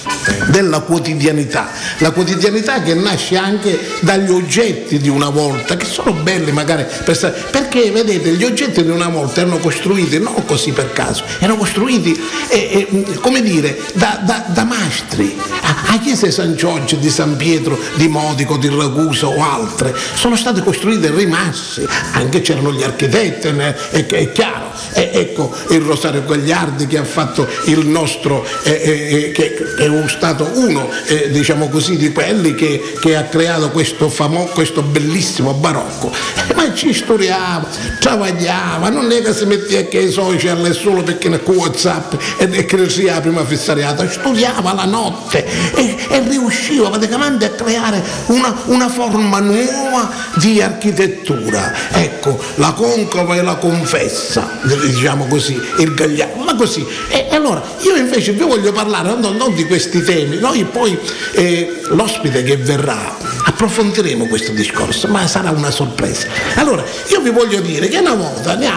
della 0.47 0.81
quotidianità, 0.81 1.69
la 1.99 2.11
quotidianità 2.11 2.81
che 2.81 2.93
nasce 2.93 3.37
anche 3.37 3.79
dagli 4.01 4.29
oggetti 4.29 4.97
di 4.99 5.09
una 5.09 5.29
volta, 5.29 5.75
che 5.75 5.85
sono 5.85 6.13
belli 6.13 6.51
magari 6.51 6.85
per 7.03 7.15
stare, 7.15 7.43
perché 7.51 7.91
vedete 7.91 8.31
gli 8.31 8.43
oggetti 8.43 8.83
di 8.83 8.89
una 8.89 9.09
volta 9.09 9.41
erano 9.41 9.57
costruiti 9.57 10.19
non 10.19 10.45
così 10.45 10.71
per 10.71 10.91
caso, 10.91 11.23
erano 11.39 11.57
costruiti 11.57 12.19
eh, 12.49 12.87
eh, 12.89 13.13
come 13.19 13.41
dire 13.41 13.79
da, 13.93 14.19
da, 14.23 14.45
da 14.47 14.63
mastri, 14.63 15.37
a, 15.61 15.93
a 15.93 15.99
chiese 15.99 16.31
San 16.31 16.55
Giorgio, 16.55 16.95
di 16.95 17.09
San 17.09 17.35
Pietro, 17.35 17.77
di 17.95 18.07
Modico, 18.07 18.57
di 18.57 18.69
Ragusa 18.69 19.27
o 19.27 19.43
altre, 19.43 19.95
sono 20.15 20.35
state 20.35 20.61
costruite 20.61 21.11
rimasse, 21.11 21.87
anche 22.13 22.41
c'erano 22.41 22.71
gli 22.71 22.83
architetti, 22.83 23.47
è, 23.47 24.05
è 24.05 24.31
chiaro, 24.31 24.71
e, 24.93 25.09
ecco 25.13 25.53
Rosario 25.83 26.23
Gagliardi 26.25 26.87
che 26.87 26.97
ha 26.97 27.03
fatto 27.03 27.47
il 27.65 27.85
nostro, 27.85 28.45
eh, 28.63 28.71
eh, 28.71 29.31
che 29.31 29.55
è 29.77 30.07
stato 30.07 30.49
uno 30.55 30.89
eh, 31.05 31.29
diciamo 31.29 31.69
così 31.69 31.97
di 31.97 32.11
quelli 32.11 32.55
che, 32.55 32.95
che 32.99 33.15
ha 33.15 33.23
creato 33.23 33.69
questo, 33.71 34.09
famo, 34.09 34.45
questo 34.45 34.81
bellissimo 34.81 35.53
barocco. 35.53 36.11
Eh, 36.47 36.53
ma 36.53 36.73
ci 36.73 36.93
studiava 36.93 37.67
travagliava 37.99 38.89
non 38.89 39.11
è 39.11 39.21
che 39.21 39.33
si 39.33 39.45
metteva 39.45 39.87
che 39.87 39.99
i 39.99 40.11
social 40.11 40.73
solo 40.73 41.03
perché 41.03 41.29
ne 41.29 41.41
whatsapp 41.43 42.13
e, 42.37 42.65
che 42.65 42.89
si 42.89 43.03
la 43.03 43.21
prima 43.21 43.45
fissariata. 43.45 44.09
Studiava 44.09 44.73
la 44.73 44.85
notte 44.85 45.45
e, 45.75 45.97
e 46.09 46.19
riusciva 46.27 46.89
praticamente 46.89 47.45
a 47.45 47.49
creare 47.51 48.03
una, 48.27 48.55
una 48.65 48.89
forma 48.89 49.39
nuova 49.39 50.11
di 50.35 50.61
architettura. 50.61 51.73
Ecco 51.91 52.39
la 52.55 52.73
concava 52.73 53.35
e 53.35 53.41
la 53.41 53.55
confessa 53.55 54.59
diciamo 54.63 55.25
così 55.27 55.59
il 55.79 55.93
gagliardo 55.93 56.43
ma 56.43 56.55
così 56.55 56.85
e, 57.09 57.27
allora 57.31 57.61
io 57.81 57.95
invece 57.95 58.31
vi 58.33 58.43
voglio 58.43 58.71
parlare 58.71 59.15
non, 59.15 59.35
non 59.35 59.53
di 59.53 59.65
questi 59.65 60.01
temi. 60.03 60.37
Noi 60.39 60.63
poi 60.65 60.97
eh, 61.33 61.81
l'ospite 61.89 62.43
che 62.43 62.57
verrà 62.57 63.15
approfondiremo 63.45 64.25
questo 64.27 64.51
discorso, 64.51 65.07
ma 65.07 65.27
sarà 65.27 65.51
una 65.51 65.71
sorpresa. 65.71 66.27
Allora, 66.55 66.83
io 67.09 67.21
vi 67.21 67.29
voglio 67.29 67.59
dire 67.61 67.87
che 67.87 67.97
una 67.97 68.13
volta, 68.13 68.55
ne 68.55 68.67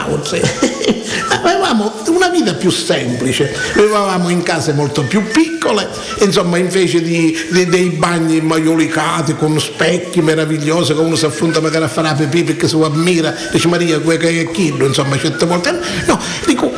avevamo 1.29 1.93
una 2.09 2.29
vita 2.29 2.55
più 2.55 2.71
semplice, 2.71 3.55
vivevamo 3.75 4.29
in 4.29 4.43
case 4.43 4.73
molto 4.73 5.03
più 5.03 5.23
piccole, 5.29 5.89
insomma 6.21 6.57
invece 6.59 7.03
di, 7.03 7.37
di, 7.51 7.67
dei 7.67 7.91
bagni 7.91 8.41
maiolicati 8.41 9.35
con 9.35 9.59
specchi 9.61 10.21
meravigliosi 10.21 10.95
che 10.95 11.01
uno 11.01 11.17
si 11.17 11.25
affronta 11.25 11.61
magari 11.61 11.85
a 11.85 11.89
fare 11.89 12.09
la 12.09 12.15
pipì 12.15 12.45
perché 12.45 12.69
si 12.69 12.77
ammira, 12.77 13.35
dice 13.51 13.69
Maria, 13.69 14.01
che 14.01 14.41
è 14.41 14.51
chillo, 14.51 14.87
insomma 14.87 15.19
certe 15.19 15.47
volte. 15.47 15.79
No, 16.07 16.19
dico, 16.45 16.73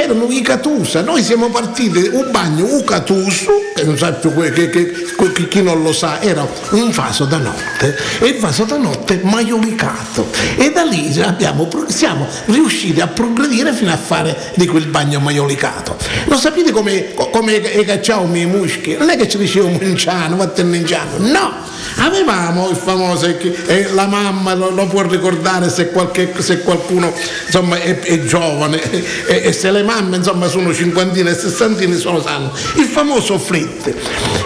c'erano 0.00 0.28
i 0.30 0.40
catusa, 0.40 1.02
noi 1.02 1.22
siamo 1.22 1.50
partiti, 1.50 2.08
un 2.12 2.30
bagno, 2.30 2.64
un 2.64 2.84
catuso, 2.84 3.52
che 3.74 3.84
non 3.84 3.98
sa 3.98 4.12
più 4.12 4.32
che, 4.34 4.70
che, 4.70 4.70
che, 4.70 5.48
chi 5.48 5.62
non 5.62 5.82
lo 5.82 5.92
sa, 5.92 6.22
era 6.22 6.48
un 6.70 6.90
vaso 6.90 7.26
da 7.26 7.36
notte 7.36 7.94
e 8.18 8.28
il 8.28 8.38
vaso 8.38 8.64
da 8.64 8.78
notte 8.78 9.20
maiolicato 9.22 10.30
e 10.56 10.72
da 10.72 10.84
lì 10.84 11.20
abbiamo, 11.20 11.68
siamo 11.88 12.26
riusciti 12.46 12.98
a 13.02 13.08
progredire 13.08 13.74
fino 13.74 13.92
a 13.92 13.98
fare 13.98 14.52
di 14.54 14.66
quel 14.66 14.86
bagno 14.86 15.20
maiolicato. 15.20 15.98
Lo 16.24 16.38
sapete 16.38 16.70
come, 16.70 17.12
come 17.12 17.60
cacciavamo 17.60 18.36
i 18.38 18.46
muschi? 18.46 18.96
Non 18.96 19.10
è 19.10 19.18
che 19.18 19.28
ci 19.28 19.36
dicevamo 19.36 19.78
inciano, 19.82 20.36
mattenninciano, 20.36 21.18
no! 21.18 21.68
Avevamo 21.96 22.70
il 22.70 22.76
famoso, 22.76 23.26
eh, 23.26 23.88
la 23.92 24.06
mamma 24.06 24.54
lo, 24.54 24.70
lo, 24.70 24.86
può 24.86 25.02
ricordare 25.02 25.68
se, 25.68 25.90
qualche, 25.90 26.32
se 26.38 26.60
qualcuno 26.60 27.12
insomma, 27.44 27.78
è, 27.78 27.98
è 27.98 28.24
giovane 28.24 28.80
e, 29.26 29.42
e, 29.44 29.52
se 29.52 29.70
le 29.70 29.82
mamme 29.90 30.16
insomma, 30.16 30.46
sono 30.46 30.72
cinquantine 30.72 31.30
e 31.30 31.34
sessantine 31.34 31.96
sono 31.96 32.20
sanno. 32.22 32.52
Il 32.76 32.84
famoso 32.84 33.38
flit. 33.38 33.94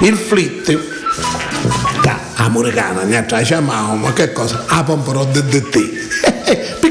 Il 0.01 0.17
flit 0.17 0.93
americana, 2.37 3.03
ne 3.03 3.25
chiamavamo, 3.43 3.97
ma 3.97 4.13
che 4.13 4.33
cosa? 4.33 4.65
A 4.67 4.83
pompero 4.83 5.25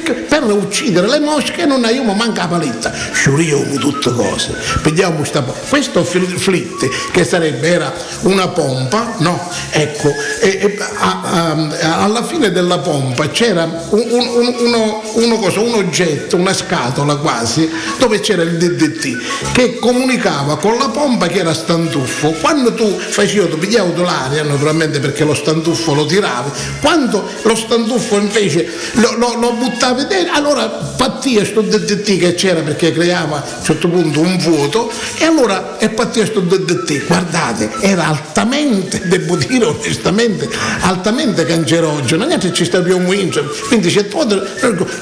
DDT. 0.43 0.53
per 0.53 0.55
uccidere 0.55 1.07
le 1.07 1.19
mosche 1.19 1.65
non 1.65 1.83
abbiamo 1.83 2.13
manca 2.13 2.43
la 2.43 2.47
paletta, 2.47 2.93
sciuriamo 3.11 3.75
tutte 3.75 4.11
cose. 4.11 4.55
Pigliamo 4.81 5.23
sta 5.23 5.41
pompa. 5.41 5.59
Questo 5.69 6.03
flit, 6.03 7.11
che 7.11 7.23
sarebbe, 7.23 7.67
era 7.67 7.93
una 8.21 8.47
pompa, 8.49 9.15
no? 9.19 9.39
Ecco, 9.71 10.13
e, 10.39 10.59
e, 10.61 10.77
a, 10.99 11.21
a, 11.23 12.03
alla 12.03 12.23
fine 12.23 12.51
della 12.51 12.79
pompa 12.79 13.29
c'era 13.29 13.63
un, 13.89 14.05
un, 14.09 14.55
uno, 14.59 15.01
uno 15.13 15.37
cosa, 15.37 15.59
un 15.59 15.73
oggetto, 15.75 16.35
una 16.35 16.53
scatola 16.53 17.15
quasi, 17.15 17.69
dove 17.97 18.19
c'era 18.19 18.43
il 18.43 18.57
DDT, 18.57 19.51
che 19.53 19.79
comunicava 19.79 20.57
con 20.57 20.77
la 20.77 20.89
pompa 20.89 21.27
che 21.27 21.39
era 21.39 21.53
stantuffo. 21.53 22.31
Quando 22.41 22.73
tu 22.73 22.87
facevi, 22.97 23.57
l'aria, 24.03 24.43
naturalmente 24.43 24.99
perché 24.99 25.23
lo 25.23 25.33
stantuffo 25.33 25.93
lo 25.93 26.05
tiravi, 26.05 26.51
quando 26.81 27.23
lo 27.43 27.55
stantuffo 27.55 28.17
invece 28.17 28.69
lo, 28.93 29.15
lo, 29.17 29.35
lo 29.39 29.53
buttavi 29.53 30.05
dentro, 30.05 30.32
allora 30.33 30.67
pattia 30.67 31.45
sto 31.45 31.61
DDT 31.61 32.17
che 32.17 32.33
c'era 32.33 32.61
perché 32.61 32.91
creava 32.91 33.37
a 33.37 33.57
un 33.57 33.63
certo 33.63 33.87
punto 33.87 34.19
un 34.19 34.37
vuoto 34.37 34.91
e 35.17 35.25
allora 35.25 35.77
e 35.77 35.89
pattia 35.89 36.25
sto 36.25 36.39
DDT, 36.39 37.05
guardate, 37.05 37.69
era 37.81 38.07
altamente, 38.07 39.01
devo 39.05 39.35
dire 39.35 39.65
onestamente, 39.65 40.49
altamente 40.81 41.45
cancerogeno, 41.45 42.25
niente 42.25 42.51
ci 42.51 42.65
sta 42.65 42.81
più 42.81 42.97
un 42.97 43.05
winter, 43.05 43.47
quindi 43.67 43.89
c'è 43.89 44.07
tutto, 44.07 44.41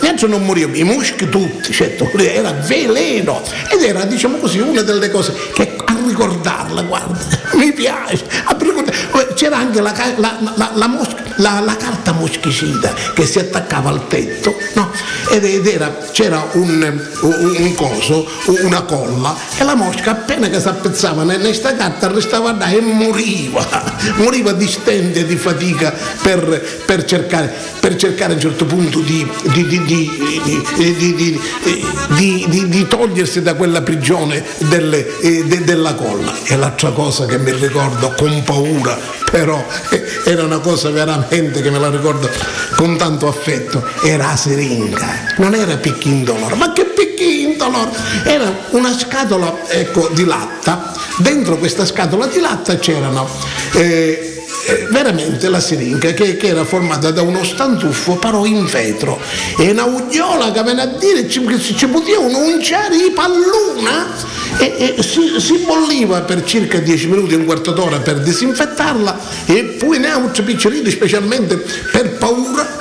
niente 0.01 0.27
non 0.27 0.43
moriva, 0.43 0.75
i 0.75 0.83
muschi 0.83 1.29
tutti, 1.29 1.71
certo, 1.71 2.09
era 2.17 2.51
veleno. 2.51 3.41
Ed 3.71 3.81
era 3.81 4.03
diciamo 4.05 4.37
così 4.37 4.59
una 4.59 4.81
delle 4.81 5.09
cose 5.09 5.33
che 5.53 5.75
a 5.83 5.97
ricordarla, 6.05 6.81
guarda, 6.81 7.19
mi 7.55 7.71
piace, 7.73 8.25
c'era 9.35 9.57
anche 9.57 9.81
la, 9.81 9.93
la, 10.17 10.37
la, 10.55 10.71
la 10.75 10.87
mosca 10.87 11.30
la, 11.41 11.59
la, 11.59 11.75
carta 11.75 12.13
moschicida 12.13 12.93
che 13.13 13.25
si 13.25 13.39
attaccava 13.39 13.89
al 13.89 14.07
tetto 14.07 14.55
no? 14.75 14.91
ed, 15.29 15.43
ed 15.43 15.65
era, 15.65 15.97
c'era 16.11 16.47
un, 16.53 17.09
un, 17.21 17.55
un, 17.57 17.75
coso, 17.75 18.27
una 18.61 18.83
colla 18.83 19.35
e 19.57 19.63
la 19.63 19.75
mosca 19.75 20.11
appena 20.11 20.47
che 20.49 20.59
si 20.59 20.67
appezzava 20.67 21.23
in 21.23 21.39
questa 21.39 21.75
carta 21.75 22.07
restava 22.07 22.53
là 22.53 22.69
e 22.69 22.81
moriva, 22.81 23.65
moriva 24.17 24.51
di 24.53 24.67
stenti 24.67 25.19
e 25.19 25.25
di 25.25 25.35
fatica 25.35 25.93
per, 26.21 26.81
per, 26.85 27.03
cercare, 27.05 27.51
per 27.79 27.95
cercare 27.95 28.33
a 28.33 28.35
un 28.35 28.41
certo 28.41 28.65
punto 28.65 28.99
di, 28.99 29.27
di, 29.53 29.67
di, 29.67 29.79
di 32.67 32.87
togliersi 32.87 33.41
da 33.41 33.55
quella 33.55 33.81
prigione 33.81 34.43
delle, 34.59 35.19
eh, 35.19 35.43
de, 35.45 35.63
della 35.63 35.95
colla. 35.95 36.35
E 36.43 36.55
l'altra 36.55 36.91
cosa 36.91 37.25
che 37.25 37.39
mi 37.39 37.51
ricordo 37.51 38.13
con 38.15 38.43
paura, 38.43 38.97
però 39.29 39.65
eh, 39.89 40.03
era 40.25 40.43
una 40.43 40.59
cosa 40.59 40.89
veramente 40.89 41.30
che 41.61 41.69
me 41.69 41.79
la 41.79 41.89
ricordo 41.89 42.29
con 42.75 42.97
tanto 42.97 43.29
affetto, 43.29 43.81
era 44.03 44.27
la 44.27 44.35
seringa, 44.35 45.33
non 45.37 45.55
era 45.55 45.77
picchindolor, 45.77 46.55
ma 46.55 46.73
che 46.73 46.83
picchindolor? 46.83 47.89
Era 48.25 48.53
una 48.71 48.91
scatola 48.91 49.65
ecco, 49.69 50.09
di 50.11 50.25
latta, 50.25 50.91
dentro 51.19 51.57
questa 51.57 51.85
scatola 51.85 52.27
di 52.27 52.41
latta 52.41 52.75
c'erano 52.75 53.29
eh, 53.75 54.43
veramente 54.89 55.49
la 55.49 55.59
siringa 55.59 56.11
che, 56.13 56.37
che, 56.37 56.47
era 56.47 56.63
formata 56.65 57.11
da 57.11 57.21
uno 57.21 57.43
stantuffo 57.43 58.15
però 58.15 58.45
in 58.45 58.65
vetro. 58.65 59.19
E 59.57 59.71
una 59.71 59.85
ugliola 59.85 60.51
che 60.51 60.63
viene 60.63 60.81
a 60.81 60.85
dire 60.85 61.25
che 61.25 61.59
ci, 61.59 61.87
potevano 61.87 62.37
unciare 62.39 62.95
i 62.95 63.11
palluna 63.11 64.07
e, 64.57 64.95
e 64.97 65.03
si, 65.03 65.39
si, 65.39 65.57
bolliva 65.65 66.21
per 66.21 66.43
circa 66.43 66.79
10 66.79 67.07
minuti, 67.07 67.33
un 67.33 67.45
quarto 67.45 67.71
d'ora 67.71 67.99
per 67.99 68.19
disinfettarla 68.19 69.19
e 69.45 69.63
poi 69.79 69.99
ne 69.99 70.11
ha 70.11 70.17
un 70.17 70.31
piccerino 70.31 70.89
specialmente 70.89 71.57
per 71.91 72.17
paura 72.17 72.79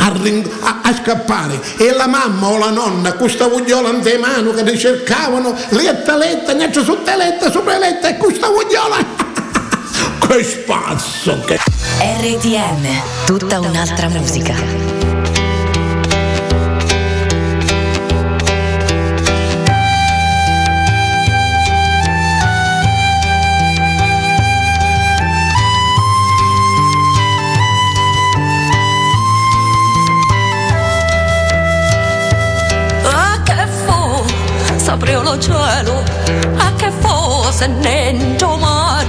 a, 0.00 0.12
a, 0.60 0.80
a, 0.82 0.94
scappare. 0.94 1.60
E 1.78 1.92
la 1.92 2.06
mamma 2.06 2.48
o 2.48 2.58
la 2.58 2.70
nonna 2.70 3.10
con 3.10 3.18
questa 3.20 3.46
vogliola 3.48 3.90
in 3.90 4.20
mano 4.20 4.52
che 4.52 4.62
ne 4.62 4.76
cercavano 4.76 5.56
letta 5.70 6.16
letta, 6.16 6.52
niente 6.52 6.82
su 6.82 6.98
letta, 7.04 7.50
sopra 7.50 7.78
letta 7.78 8.08
e 8.08 8.16
questa 8.16 8.48
vogliola 8.48 9.29
che 10.20 10.44
spazzo 10.44 11.40
che... 11.40 11.58
RTM, 11.98 13.02
tutta 13.26 13.58
un'altra 13.60 14.08
musica. 14.08 14.98
Apriò 35.00 35.22
lo 35.22 35.38
cielo. 35.38 36.02
A 36.58 36.74
che 36.74 36.90
fosse 36.90 37.68
nento 37.68 38.56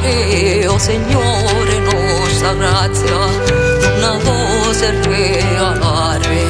mare 0.02 0.68
oh 0.68 0.78
Signore 0.78 1.80
nostra 1.80 2.54
grazia 2.54 3.16
una 3.98 4.18
voce 4.24 4.92
regalare 5.02 6.44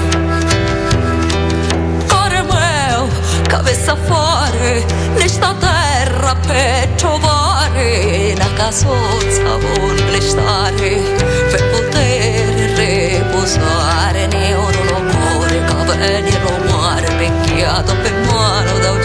cuore 2.08 2.42
mio 2.44 3.08
che 3.48 3.56
avesse 3.56 3.90
a 3.92 3.96
fare 3.96 4.86
questa 5.14 5.54
terra 5.60 6.36
per 6.48 6.88
trovare 6.96 8.34
una 8.36 8.54
casozza 8.54 9.58
vuole 9.58 10.22
stare 10.22 11.02
per 11.50 11.70
poter 11.72 12.72
riposare 12.78 14.28
ne 14.28 14.54
oro 14.54 15.02
cuore 15.12 15.64
che 15.66 15.74
venire 15.98 16.40
mare 16.70 17.08
pecchiato 17.18 17.94
per 18.02 18.12
mano 18.14 18.31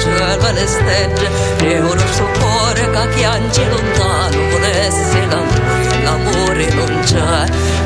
cielo 0.07 0.47
alle 0.47 0.67
stelle 0.67 1.29
e 1.61 1.79
il 1.79 2.05
suo 2.13 2.27
cuore 2.39 2.91
che 2.91 3.09
piange 3.15 3.69
lontano 3.69 4.49
volesse 4.51 5.27
l'amore 5.27 6.03
l'amore 6.03 6.75
non 6.75 7.01
c'è 7.05 7.45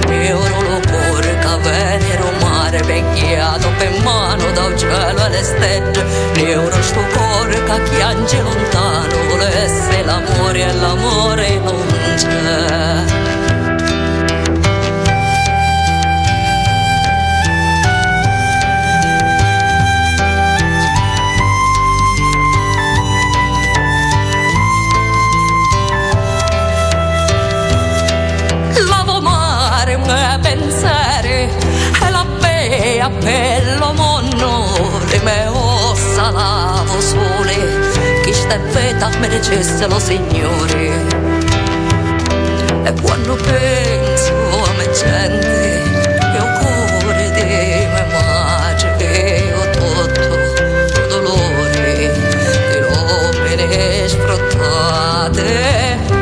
e 0.09 0.33
ora 0.33 0.61
lo 0.61 0.81
cuore 0.91 1.39
che 1.39 1.57
venero 1.63 2.31
mare 2.41 2.81
pecchiato 2.83 3.69
per 3.79 4.01
mano 4.03 4.51
da 4.53 4.65
un 4.65 4.79
cielo 4.79 5.23
alle 5.23 5.43
stelle 5.43 6.05
e 6.35 6.51
il 6.53 6.85
suo 6.85 7.03
cuore 7.17 7.63
che 7.65 7.81
piange 7.91 8.43
lontano 8.43 9.15
volesse 9.29 10.05
l'amore 10.05 10.61
e 10.61 10.73
l'amore 10.75 11.59
non 11.59 11.87
c'è 12.17 13.30
appello 33.01 33.93
monno 33.95 34.69
le 35.11 35.19
me 35.21 35.47
ossa 35.47 36.31
lavo 36.31 37.01
sole 37.01 37.57
chi 38.23 38.33
sta 38.33 38.57
vita 38.57 39.09
merecesse 39.19 39.87
lo 39.89 39.99
Signore. 39.99 41.07
E 42.85 42.93
quando 43.03 43.35
penso 43.37 44.35
a 44.65 44.73
me 44.77 44.89
gente 44.93 45.83
io 46.35 46.45
cuore 46.59 47.31
di 47.33 47.87
me 47.93 48.05
madre 48.13 48.95
che 48.97 49.53
ho 49.55 49.65
tutto 49.71 50.29
dolore 51.09 52.13
di 52.71 52.79
uomini 52.95 54.09
sfruttate 54.09 56.20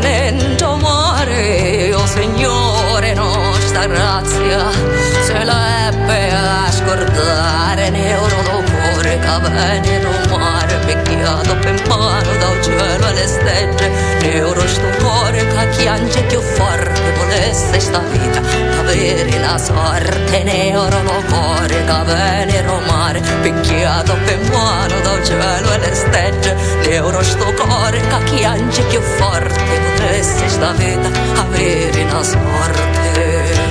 sennento 0.00 0.76
mare, 0.76 1.92
oh 1.94 2.06
Signore 2.06 3.14
nostra 3.14 3.86
grazia, 3.86 4.70
se 5.24 5.44
la 5.44 5.88
ebbe 5.88 6.30
a 6.30 6.70
scordare, 6.70 7.90
ne 7.90 8.16
oro 8.16 8.36
lo 8.42 8.62
cuore 8.62 9.18
che 9.18 9.38
venne 9.40 10.00
mare, 10.30 10.78
picchiato 10.86 11.56
per 11.56 11.82
mano 11.88 12.36
dal 12.38 12.62
cielo 12.62 13.06
alle 13.06 13.26
stelle, 13.26 13.90
ne 14.20 14.42
oro 14.42 14.66
sto 14.66 14.88
cuore 15.00 15.46
che 15.46 15.68
chiange 15.76 16.22
più 16.22 16.40
forte, 16.40 17.00
volesse 17.18 17.80
sta 17.80 17.98
vita, 17.98 18.40
avere 18.92 19.38
la 19.38 19.56
sorte, 19.56 20.42
ne 20.42 20.76
oro 20.76 21.02
lo 21.02 21.22
cuore 21.28 21.84
che 21.84 22.02
venne 22.04 22.62
mare, 22.86 23.22
picchiato 23.40 24.14
per 24.24 24.38
mano 24.50 25.00
dal 25.00 25.24
cielo 25.24 25.70
alle 25.70 25.94
stelle, 25.94 26.54
ne 26.86 26.98
oro 27.00 27.22
sto 27.22 27.52
cuore 27.54 28.00
che 28.06 28.22
chiange 28.24 28.82
più 28.84 29.00
forte, 29.00 29.80
potesse 29.96 30.48
sta 30.48 30.72
vita 30.72 31.10
avere 31.40 32.02
una 32.02 32.22
sorte. 32.22 33.61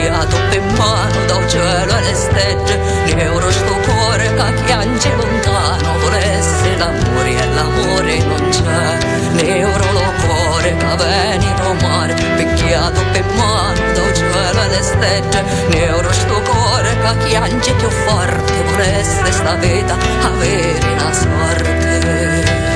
Picchiato 0.00 0.36
per 0.48 0.62
mano 0.78 1.24
dal 1.26 1.46
cielo 1.46 1.96
e 1.96 2.00
le 2.00 2.14
stregge, 2.14 2.78
neuro 3.14 3.50
sto 3.50 3.74
cuore 3.84 4.34
che 4.34 4.62
piange 4.64 5.14
lontano, 5.14 5.98
volesse 5.98 6.76
l'amore 6.78 7.36
e 7.36 7.48
l'amore 7.52 8.18
non 8.24 8.48
c'è, 8.48 9.42
neuro 9.44 9.92
lo 9.92 10.12
cuore 10.24 10.74
che 10.74 10.96
veni 10.96 11.54
mare, 11.82 12.14
picchiato 12.36 13.00
per 13.12 13.24
mano 13.36 13.92
dal 13.92 14.14
cielo 14.14 14.62
e 14.62 14.68
le 14.68 14.82
stregge, 14.82 15.44
neuro 15.68 16.12
sto 16.12 16.40
cuore 16.40 16.96
che 16.98 17.28
piange 17.28 17.72
più 17.74 17.90
forte, 17.90 18.62
volesse 18.70 19.32
sta 19.32 19.54
vita 19.56 19.96
avere 20.22 20.92
una 20.92 21.12
sorte. 21.12 22.69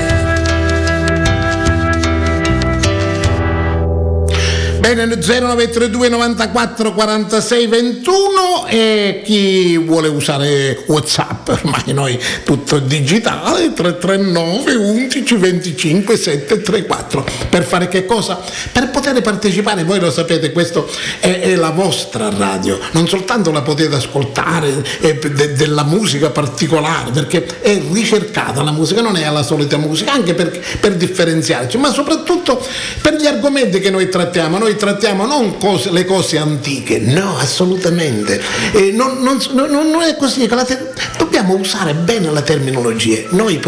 Bene, 4.85 5.07
0932 5.07 6.11
94 6.11 6.93
46 6.93 7.67
21 7.69 8.67
e 8.69 9.23
chi 9.25 9.79
vuole 9.79 10.09
usare 10.09 10.85
Whatsapp, 10.85 11.49
ormai 11.49 11.95
noi 11.95 12.21
tutto 12.45 12.81
digitale, 12.81 13.73
339 13.73 14.75
11 14.75 15.37
25 15.37 16.17
734. 16.19 17.25
Per 17.49 17.65
fare 17.65 17.89
che 17.89 18.05
cosa? 18.05 18.39
Per 18.73 18.91
poter 18.91 19.23
partecipare, 19.23 19.85
voi 19.85 20.01
lo 20.01 20.11
sapete, 20.11 20.53
questa 20.53 20.85
è, 21.19 21.41
è, 21.41 21.55
la 21.55 21.71
vostra 21.71 22.29
radio, 22.29 22.79
non 22.91 23.09
soltanto 23.09 23.53
la 23.53 23.63
potete 23.63 23.95
ascoltare 23.95 24.85
è 25.01 25.15
de, 25.15 25.55
della 25.55 25.85
musica 25.85 26.29
particolare, 26.29 27.11
perché 27.11 27.47
è 27.63 27.81
ricercata 27.91 28.63
la 28.63 28.73
musica, 28.73 29.01
non 29.01 29.17
è 29.17 29.27
la 29.31 29.43
solita 29.43 29.79
musica, 29.79 30.13
anche 30.13 30.35
per, 30.35 30.63
per 30.79 30.97
differenziarci, 30.97 31.79
ma 31.79 31.91
soprattutto 31.91 32.63
per 33.01 33.15
gli 33.15 33.25
argomenti 33.27 33.81
che 33.81 33.89
noi 33.89 34.11
trattiamo. 34.11 34.59
Noi 34.59 34.73
trattiamo 34.77 35.27
non 35.27 35.59
cose, 35.59 35.91
le 35.91 36.05
cose 36.05 36.39
antiche, 36.39 36.99
no, 36.99 37.37
assolutamente. 37.39 38.41
Eh, 38.73 38.93
non, 38.93 39.23
non, 39.23 39.41
non, 39.71 40.03
è 40.03 40.17
così, 40.17 40.47
te- 40.47 40.93
dobbiamo 41.17 41.55
usare 41.55 41.95
bene 41.95 42.31
la 42.31 42.43
terminologia, 42.43 43.23
noi 43.31 43.61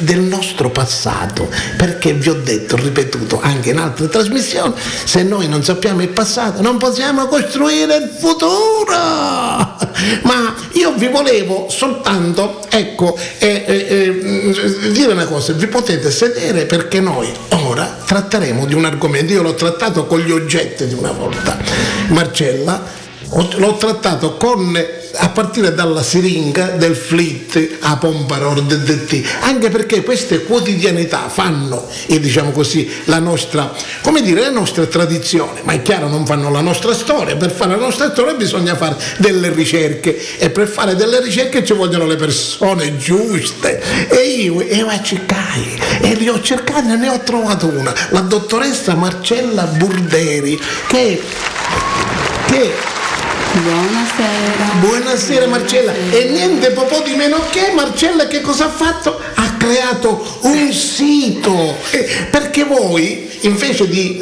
del 0.00 0.20
nostro 0.20 0.70
passato, 0.70 1.48
perché 1.76 2.12
vi 2.12 2.28
ho 2.28 2.34
detto, 2.34 2.76
ripetuto 2.76 3.40
anche 3.40 3.70
in 3.70 3.78
altre 3.78 4.08
trasmissioni, 4.08 4.74
se 5.04 5.22
noi 5.22 5.48
non 5.48 5.62
sappiamo 5.62 6.02
il 6.02 6.08
passato 6.08 6.62
non 6.62 6.78
possiamo 6.78 7.26
costruire 7.26 7.96
il 7.96 8.10
futuro. 8.18 8.92
Ma 10.22 10.54
io 10.72 10.92
vi 10.94 11.08
volevo 11.08 11.66
soltanto, 11.68 12.60
ecco, 12.70 13.16
eh, 13.38 13.64
eh, 13.66 13.74
eh, 13.88 14.90
dire 14.90 15.12
una 15.12 15.26
cosa, 15.26 15.52
vi 15.52 15.66
potete 15.66 16.10
sedere 16.10 16.66
perché 16.66 17.00
noi 17.00 17.32
ora 17.50 18.03
tratteremo 18.04 18.66
di 18.66 18.74
un 18.74 18.84
argomento, 18.84 19.32
io 19.32 19.42
l'ho 19.42 19.54
trattato 19.54 20.06
con 20.06 20.20
gli 20.20 20.30
oggetti 20.30 20.86
di 20.86 20.94
una 20.94 21.12
volta. 21.12 21.58
Marcella 22.08 23.02
l'ho 23.56 23.76
trattato 23.76 24.36
con, 24.36 24.80
a 25.16 25.28
partire 25.30 25.74
dalla 25.74 26.02
siringa 26.02 26.70
del 26.70 26.94
flit 26.94 27.78
a 27.80 27.96
Pomparor 27.96 28.62
DDT, 28.62 29.26
anche 29.40 29.70
perché 29.70 30.02
queste 30.02 30.44
quotidianità 30.44 31.28
fanno, 31.28 31.88
diciamo 32.06 32.50
così, 32.50 32.88
la 33.04 33.18
nostra, 33.18 33.72
dire, 34.22 34.40
la 34.40 34.50
nostra 34.50 34.86
tradizione, 34.86 35.62
ma 35.64 35.72
è 35.72 35.82
chiaro 35.82 36.08
non 36.08 36.24
fanno 36.26 36.50
la 36.50 36.60
nostra 36.60 36.94
storia, 36.94 37.36
per 37.36 37.50
fare 37.50 37.70
la 37.72 37.82
nostra 37.82 38.10
storia 38.10 38.34
bisogna 38.34 38.76
fare 38.76 38.96
delle 39.18 39.52
ricerche. 39.52 40.38
E 40.38 40.50
per 40.50 40.68
fare 40.68 40.94
delle 40.94 41.20
ricerche 41.20 41.64
ci 41.64 41.72
vogliono 41.72 42.06
le 42.06 42.16
persone 42.16 42.96
giuste. 42.96 44.08
E 44.08 44.16
io, 44.16 44.62
io 44.62 44.86
a 44.86 45.02
cercare. 45.02 46.00
E 46.00 46.14
li 46.14 46.28
ho 46.28 46.40
cercati 46.40 46.92
e 46.92 46.96
ne 46.96 47.08
ho 47.08 47.20
trovato 47.20 47.66
una, 47.66 47.92
la 48.10 48.20
dottoressa 48.20 48.94
Marcella 48.94 49.64
Burderi 49.64 50.60
che, 50.86 51.20
che 52.46 52.93
Buonasera. 53.62 54.74
Buonasera 54.80 55.46
Marcella. 55.46 55.92
E 56.10 56.28
niente 56.30 56.70
po' 56.86 57.02
di 57.04 57.14
meno 57.14 57.38
che 57.50 57.72
Marcella 57.72 58.26
che 58.26 58.40
cosa 58.40 58.64
ha 58.64 58.68
fatto? 58.68 59.20
Ha 59.34 59.54
creato 59.56 60.38
un 60.40 60.72
sito. 60.72 61.76
Eh, 61.90 62.26
perché 62.32 62.64
voi, 62.64 63.30
invece 63.42 63.88
di 63.88 64.20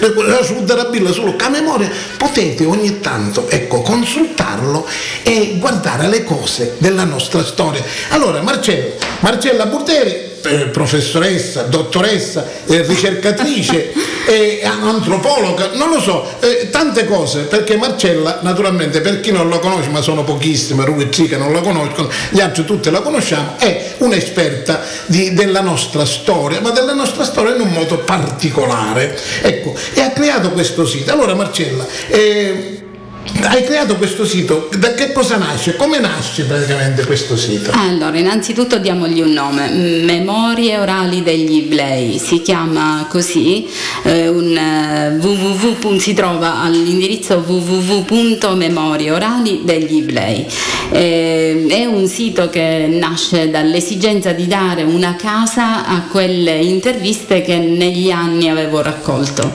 raccontare 0.00 0.80
eh, 0.92 1.12
solo 1.12 1.36
a 1.38 1.48
memoria, 1.48 1.88
potete 2.16 2.64
ogni 2.64 2.98
tanto 2.98 3.48
ecco, 3.48 3.80
consultarlo 3.82 4.86
e 5.22 5.54
guardare 5.58 6.08
le 6.08 6.24
cose 6.24 6.74
della 6.78 7.04
nostra 7.04 7.44
storia. 7.44 7.84
Allora, 8.08 8.42
Marcella, 8.42 8.94
Marcella 9.20 9.66
Burderi 9.66 10.28
eh, 10.42 10.66
professoressa, 10.66 11.62
dottoressa, 11.62 12.44
eh, 12.66 12.82
ricercatrice, 12.82 13.92
eh, 14.28 14.60
antropologa, 14.62 15.70
non 15.72 15.88
lo 15.88 16.00
so, 16.00 16.22
eh, 16.40 16.68
tante 16.70 17.06
cose, 17.06 17.44
perché 17.44 17.76
Marcella, 17.76 18.40
naturalmente, 18.42 19.00
per 19.00 19.20
chi 19.20 19.32
non 19.32 19.48
la 19.48 19.58
conosce, 19.58 19.88
ma 19.88 20.02
sono 20.02 20.22
pochissime, 20.22 20.84
e 20.84 21.08
che 21.08 21.36
non 21.38 21.50
la 21.50 21.60
conoscono, 21.60 22.10
gli 22.28 22.40
altri 22.40 22.66
tutti 22.66 22.90
la 22.90 23.00
conosciamo, 23.00 23.54
è 23.56 23.94
un'esperta 23.98 24.82
di, 25.06 25.32
della 25.32 25.62
nostra 25.62 26.04
storia, 26.04 26.60
ma 26.60 26.70
della 26.70 26.92
nostra 26.92 27.24
storia 27.24 27.54
in 27.54 27.62
un 27.62 27.70
modo 27.70 27.98
particolare. 27.98 29.18
Ecco, 29.40 29.74
e 29.94 30.00
ha 30.02 30.10
creato 30.10 30.50
questo 30.50 30.84
sito. 30.84 31.10
Allora 31.10 31.34
Marcella, 31.34 31.86
eh, 32.08 32.77
hai 33.42 33.64
creato 33.64 33.96
questo 33.96 34.24
sito, 34.24 34.68
da 34.78 34.94
che 34.94 35.12
cosa 35.12 35.36
nasce? 35.36 35.76
Come 35.76 35.98
nasce 36.00 36.44
praticamente 36.44 37.04
questo 37.04 37.36
sito? 37.36 37.70
Allora, 37.72 38.16
innanzitutto 38.18 38.78
diamogli 38.78 39.20
un 39.20 39.32
nome, 39.32 39.68
Memorie 39.70 40.78
orali 40.78 41.22
degli 41.22 41.54
Iblei, 41.54 42.18
si 42.18 42.42
chiama 42.42 43.06
così, 43.08 43.66
eh, 44.02 44.28
un, 44.28 44.56
eh, 44.56 45.18
www, 45.20 45.98
si 45.98 46.14
trova 46.14 46.60
all'indirizzo 46.60 47.42
www.memorie 47.46 49.10
orali 49.10 49.60
degli 49.64 49.96
Iblei. 49.96 50.46
Eh, 50.90 51.66
è 51.68 51.84
un 51.84 52.06
sito 52.06 52.48
che 52.48 52.86
nasce 52.90 53.50
dall'esigenza 53.50 54.32
di 54.32 54.46
dare 54.46 54.82
una 54.82 55.16
casa 55.16 55.86
a 55.86 56.02
quelle 56.10 56.56
interviste 56.56 57.42
che 57.42 57.58
negli 57.58 58.10
anni 58.10 58.48
avevo 58.48 58.82
raccolto. 58.82 59.52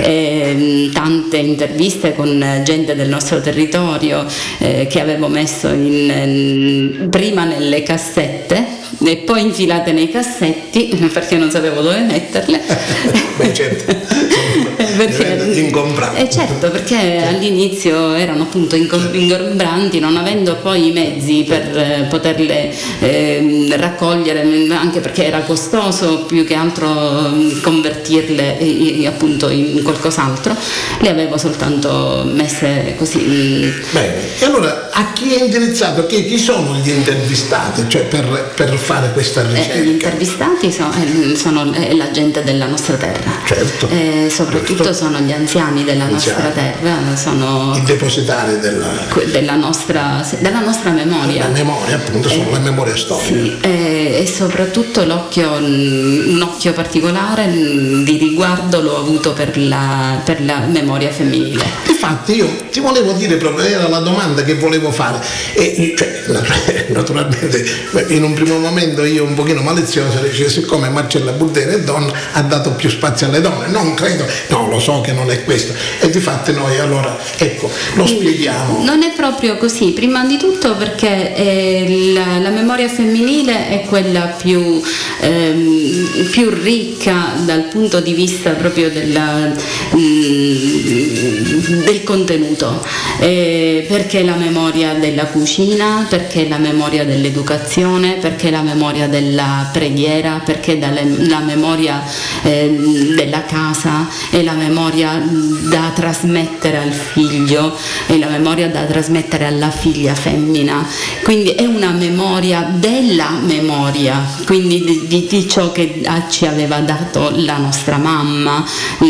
Eh, 0.00 0.90
tante 0.92 1.38
interviste 1.38 2.14
con 2.14 2.60
gente 2.64 2.94
del 2.94 3.05
nostro 3.08 3.40
territorio 3.40 4.26
eh, 4.58 4.86
che 4.88 5.00
avevo 5.00 5.28
messo 5.28 5.68
in, 5.68 6.10
in, 6.10 7.08
prima 7.10 7.44
nelle 7.44 7.82
cassette 7.82 8.64
e 9.04 9.16
poi 9.18 9.42
infilate 9.42 9.92
nei 9.92 10.10
cassetti 10.10 11.08
perché 11.12 11.36
non 11.36 11.50
sapevo 11.50 11.80
dove 11.80 12.00
metterle. 12.00 12.60
Beh, 13.36 13.54
certo. 13.54 14.84
perché, 14.96 15.58
incomprabili. 15.60 16.22
Eh 16.22 16.30
certo, 16.30 16.70
perché 16.70 17.22
all'inizio 17.24 18.14
erano 18.14 18.44
appunto 18.44 18.76
ingombranti, 18.76 19.98
non 19.98 20.16
avendo 20.16 20.56
poi 20.56 20.88
i 20.88 20.92
mezzi 20.92 21.44
per 21.46 21.76
eh, 21.76 22.06
poterle 22.08 22.72
eh, 23.00 23.66
raccogliere, 23.76 24.42
anche 24.70 25.00
perché 25.00 25.26
era 25.26 25.40
costoso 25.40 26.24
più 26.24 26.44
che 26.44 26.54
altro 26.54 26.88
mm, 26.88 27.60
convertirle 27.60 28.58
eh, 28.58 29.06
appunto 29.06 29.48
in 29.48 29.82
qualcos'altro, 29.82 30.54
le 31.00 31.08
avevo 31.08 31.38
soltanto 31.38 32.24
messe 32.26 32.94
così. 32.96 33.18
Mm. 33.18 33.70
Bene, 33.90 34.14
e 34.38 34.44
allora 34.44 34.90
a 34.92 35.12
chi 35.12 35.34
è 35.34 35.42
indirizzato? 35.42 36.06
Chi, 36.06 36.24
chi 36.26 36.38
sono 36.38 36.74
gli 36.82 36.90
intervistati 36.90 37.84
cioè 37.88 38.02
per, 38.04 38.52
per 38.54 38.76
fare 38.76 39.12
questa 39.12 39.42
eh, 39.42 39.54
ricerca? 39.54 39.78
gli 39.78 39.88
intervistati 39.88 40.72
sono, 40.72 40.92
sono 41.34 41.72
la 41.92 42.10
gente 42.10 42.42
della 42.42 42.66
nostra 42.66 42.96
terra. 42.96 43.32
Certo. 43.44 43.88
soprattutto 44.28 44.85
soprattutto 44.86 44.92
sono 44.92 45.18
gli 45.18 45.32
anziani 45.32 45.84
della 45.84 46.04
anziani. 46.04 46.42
nostra 46.42 46.62
terra, 46.62 47.16
sono 47.16 47.74
i 47.76 47.82
depositari 47.82 48.58
della, 48.58 48.86
della, 49.30 49.54
nostra, 49.54 50.24
della 50.38 50.60
nostra, 50.60 50.90
memoria. 50.90 51.44
La 51.44 51.52
memoria, 51.52 51.96
appunto, 51.96 52.28
sono 52.28 52.48
eh, 52.48 52.52
la 52.52 52.58
memoria 52.58 52.96
storica. 52.96 53.26
Sì, 53.26 53.56
e, 53.60 54.18
e, 54.20 54.26
soprattutto 54.26 55.04
l'occhio, 55.04 55.52
un 55.52 56.40
occhio 56.42 56.72
particolare 56.72 57.50
di 57.50 58.16
riguardo 58.18 58.80
l'ho 58.80 58.98
avuto 58.98 59.32
per 59.32 59.56
la, 59.58 60.20
per 60.24 60.44
la 60.44 60.60
memoria 60.60 61.10
femminile. 61.10 61.64
Infatti 61.88 62.36
io 62.36 62.66
ti 62.70 62.80
volevo 62.80 63.12
dire 63.12 63.36
proprio, 63.36 63.64
era 63.64 63.88
la 63.88 64.00
domanda 64.00 64.42
che 64.42 64.54
volevo 64.54 64.90
fare. 64.92 65.20
E, 65.54 65.94
cioè, 65.96 66.24
naturalmente 66.88 67.64
in 68.08 68.22
un 68.22 68.34
primo 68.34 68.58
momento 68.58 69.04
io 69.04 69.24
un 69.24 69.34
pochino 69.34 69.62
malizioso 69.62 70.18
dicevo 70.18 70.48
siccome 70.48 70.88
Marcella 70.88 71.32
Burdera 71.32 71.72
è 71.72 71.80
donna 71.80 72.12
ha 72.32 72.42
dato 72.42 72.72
più 72.72 72.88
spazio 72.90 73.26
alle 73.26 73.40
donne, 73.40 73.68
non 73.68 73.94
credo, 73.94 74.26
no, 74.48 74.68
lo 74.76 74.80
so 74.80 75.00
che 75.00 75.12
non 75.12 75.30
è 75.30 75.42
questo. 75.44 75.72
E 76.00 76.10
di 76.10 76.20
fatto 76.20 76.52
noi 76.52 76.78
allora, 76.78 77.18
ecco, 77.38 77.70
lo 77.94 78.06
spieghiamo. 78.06 78.84
Non 78.84 79.02
è 79.02 79.12
proprio 79.12 79.56
così, 79.56 79.92
prima 79.92 80.24
di 80.24 80.36
tutto 80.36 80.76
perché 80.76 81.34
eh, 81.34 82.12
la, 82.12 82.38
la, 82.38 82.50
memoria 82.50 82.88
femminile 82.88 83.68
è 83.68 83.80
quella 83.86 84.34
più, 84.40 84.80
ehm, 85.20 86.28
più, 86.30 86.50
ricca 86.50 87.32
dal 87.44 87.62
punto 87.62 88.00
di 88.00 88.12
vista 88.12 88.50
proprio 88.50 88.90
della, 88.90 89.52
mh, 89.92 89.98
mm, 89.98 91.82
del 91.84 92.02
contenuto, 92.04 92.84
eh, 93.20 93.86
perché 93.88 94.22
la 94.22 94.36
memoria 94.36 94.94
della 94.94 95.24
cucina, 95.26 96.06
perché 96.08 96.46
la 96.48 96.58
memoria 96.58 97.04
dell'educazione, 97.04 98.18
perché 98.20 98.50
la 98.50 98.62
memoria 98.62 99.08
della 99.08 99.70
preghiera, 99.72 100.42
perché 100.44 100.78
la 100.78 101.40
memoria 101.40 102.02
eh, 102.42 102.76
della 103.14 103.44
casa 103.44 104.08
e 104.30 104.42
la 104.42 104.52
memoria 104.52 104.65
da 104.68 105.92
trasmettere 105.94 106.78
al 106.78 106.92
figlio 106.92 107.74
e 108.06 108.18
la 108.18 108.28
memoria 108.28 108.68
da 108.68 108.82
trasmettere 108.82 109.46
alla 109.46 109.70
figlia 109.70 110.14
femmina. 110.14 110.86
Quindi 111.22 111.50
è 111.50 111.64
una 111.64 111.90
memoria 111.90 112.68
della 112.74 113.30
memoria, 113.40 114.24
quindi 114.44 115.06
di, 115.06 115.26
di 115.26 115.48
ciò 115.48 115.72
che 115.72 116.02
ci 116.28 116.46
aveva 116.46 116.78
dato 116.80 117.32
la 117.34 117.56
nostra 117.56 117.96
mamma, 117.96 118.64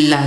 la, 0.08 0.24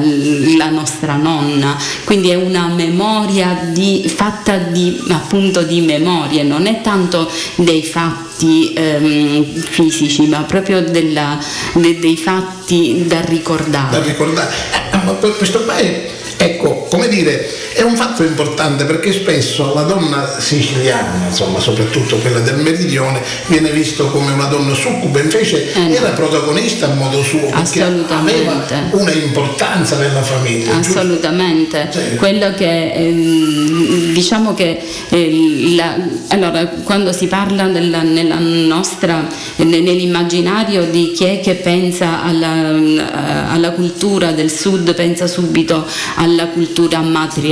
la 0.57 0.69
nostra 0.69 1.15
nonna. 1.15 1.77
Quindi 2.03 2.29
è 2.29 2.35
una 2.35 2.67
memoria 2.67 3.69
di, 3.71 4.03
fatta 4.13 4.57
di, 4.57 4.99
appunto 5.09 5.63
di 5.63 5.81
memorie, 5.81 6.43
non 6.43 6.65
è 6.65 6.81
tanto 6.81 7.29
dei 7.55 7.83
fatti 7.83 8.28
ehm, 8.73 9.45
fisici, 9.45 10.27
ma 10.27 10.43
proprio 10.43 10.81
della, 10.81 11.37
de, 11.73 11.99
dei 11.99 12.17
fatti 12.17 13.05
da 13.07 13.21
ricordare. 13.21 13.97
Da 13.97 14.03
ricordare. 14.03 14.53
Eh, 14.91 14.97
ma 15.05 15.13
questo 15.13 15.63
qua 15.63 15.77
è 15.77 16.17
Ecco, 16.41 16.87
come 16.89 17.09
dire, 17.09 17.49
è 17.73 17.81
un 17.81 17.95
fatto 17.95 18.23
importante 18.23 18.85
perché 18.85 19.11
spesso 19.13 19.73
la 19.73 19.83
donna 19.83 20.39
siciliana, 20.39 21.27
insomma, 21.27 21.59
soprattutto 21.59 22.17
quella 22.17 22.39
del 22.39 22.57
meridione, 22.57 23.21
viene 23.47 23.71
vista 23.71 24.03
come 24.05 24.31
una 24.31 24.45
donna 24.45 24.73
succube, 24.73 25.21
invece 25.21 25.71
eh 25.73 25.79
no. 25.79 25.93
era 25.93 26.09
protagonista 26.09 26.87
a 26.87 26.93
modo 26.93 27.21
suo, 27.23 27.49
perché 27.49 27.81
aveva 27.81 28.65
una 28.91 29.11
importanza 29.11 29.97
nella 29.97 30.21
famiglia. 30.21 30.77
Assolutamente. 30.77 31.89
Cioè, 31.91 32.15
Quello 32.15 32.53
che 32.53 32.91
ehm, 32.93 34.13
diciamo 34.13 34.53
che 34.53 34.79
eh, 35.09 35.73
la, 35.75 35.95
allora, 36.29 36.65
quando 36.83 37.11
si 37.11 37.27
parla 37.27 37.67
della, 37.67 38.01
nella 38.01 38.37
nostra, 38.39 39.27
nell'immaginario 39.57 40.85
di 40.85 41.11
chi 41.11 41.25
è 41.25 41.39
che 41.39 41.55
pensa 41.55 42.23
alla, 42.23 43.51
alla 43.51 43.71
cultura 43.71 44.31
del 44.31 44.51
sud, 44.51 44.93
pensa 44.93 45.27
subito 45.27 45.85
alla 46.15 46.47
cultura 46.47 47.01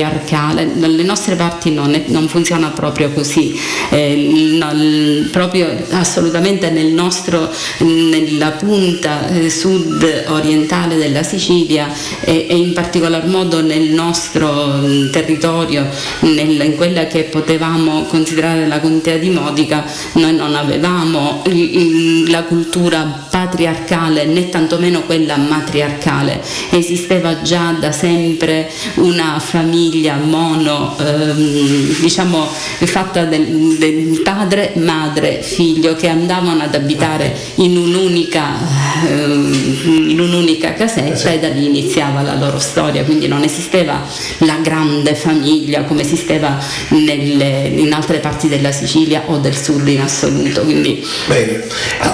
matriarcale. 0.08 0.72
Dalle 0.76 1.04
nostre 1.04 1.36
parti 1.36 1.72
non, 1.72 1.94
è, 1.94 2.04
non 2.08 2.28
funziona 2.28 2.70
proprio 2.70 3.12
così, 3.12 3.60
eh, 3.90 4.58
no, 4.58 5.30
proprio 5.32 5.68
assolutamente 5.92 6.70
nel 6.70 6.94
nostro, 6.94 7.50
nella 7.80 8.52
punta 8.52 9.28
eh, 9.30 9.50
sud 9.50 10.26
orientale 10.28 10.96
della 10.96 11.24
Sicilia 11.24 11.90
e, 12.22 12.48
e, 12.50 12.56
in 12.56 12.74
particolar 12.74 13.28
modo 13.28 13.62
nel 13.62 13.90
nostro 13.90 14.74
mm, 14.78 15.12
territorio, 15.12 15.88
nel, 16.22 16.62
in 16.62 16.76
quella 16.76 17.08
che 17.08 17.24
potevamo 17.24 18.04
considerare 18.04 18.68
la 18.68 18.80
contea 18.80 19.18
di 19.18 19.30
Modica, 19.30 19.86
noi 20.14 20.36
non 20.36 20.56
avevamo 20.56 21.44
la 22.28 22.44
cultura 22.44 23.26
patriarcale 23.30 24.26
né 24.26 24.50
tantomeno 24.50 25.02
quella 25.02 25.38
matriarcale, 25.38 26.42
esisteva 26.72 27.42
già 27.42 27.76
da 27.80 27.92
sempre 27.92 28.70
una 28.96 29.40
famiglia 29.40 29.97
mono, 30.24 30.96
ehm, 31.00 32.00
diciamo 32.00 32.48
fatta 32.86 33.26
del, 33.26 33.78
del, 33.78 34.22
padre, 34.24 34.74
madre, 34.76 35.42
figlio 35.42 35.96
che 35.96 36.08
andavano 36.08 36.64
ad 36.64 36.76
abitare 36.76 37.36
in 37.56 37.78
un'unica, 37.78 38.56
ehm, 39.08 40.10
in 40.10 40.20
un'unica 40.20 40.74
casetta 40.74 41.32
e 41.32 41.40
da 41.40 41.50
lì 41.50 41.66
iniziava 41.66 42.22
la 42.22 42.36
loro 42.36 42.60
storia, 42.60 43.04
quindi 43.04 43.28
non 43.28 43.44
esisteva 43.44 44.04
la 44.40 44.58
grande 44.62 45.16
famiglia 45.16 45.84
come 45.84 46.02
esisteva 46.02 46.58
nelle, 46.90 47.72
in 47.76 47.92
altre 47.94 48.20
parti 48.20 48.48
della 48.48 48.72
Sicilia 48.72 49.24
o 49.28 49.38
del 49.38 49.56
sud 49.56 49.88
in 49.88 50.02
assoluto. 50.02 50.62
Quindi... 50.62 51.06
Bene, 51.28 51.64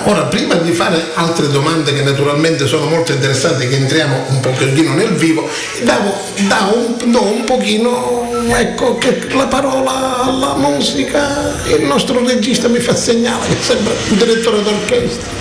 ora 0.06 0.24
prima 0.24 0.56
di 0.56 0.72
fare 0.72 1.12
altre 1.16 1.50
domande 1.50 1.94
che 1.94 2.02
naturalmente 2.02 2.68
sono 2.68 2.88
molto 2.88 3.12
interessanti, 3.12 3.68
che 3.68 3.76
entriamo 3.76 4.26
un 4.30 4.40
pochettino 4.40 4.94
nel 4.94 5.14
vivo, 5.14 5.50
davo 5.84 6.14
dà 6.48 6.72
un, 6.74 7.12
do 7.12 7.24
un 7.24 7.44
pochino 7.44 7.73
ecco 7.80 8.98
che 8.98 9.28
la 9.34 9.48
parola 9.48 10.24
alla 10.24 10.56
musica. 10.56 11.54
Il 11.66 11.86
nostro 11.86 12.24
regista 12.24 12.68
mi 12.68 12.80
fa 12.80 12.96
segnale 12.96 13.48
che 13.48 13.62
sembra 13.62 13.94
un 14.10 14.18
direttore 14.18 14.62
d'orchestra. 14.62 15.32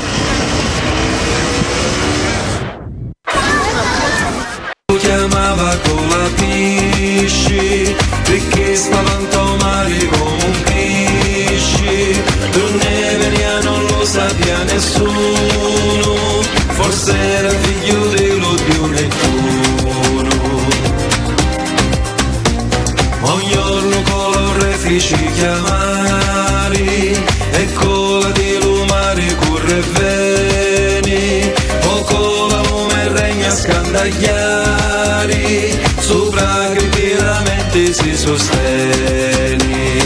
Chiamava 4.99 5.77
con 5.85 6.09
la 6.09 6.29
pisci 6.37 7.95
perché 8.25 8.77
spaventò 8.77 9.57
male 9.57 10.09
come 10.09 10.45
un 10.45 10.62
pisci. 10.64 12.23
Tu 12.51 12.77
ne 12.79 13.16
venia 13.16 13.61
non 13.61 13.85
lo 13.87 14.05
sapeva 14.07 14.62
nessuno 14.62 15.42
sostieni 38.37 40.01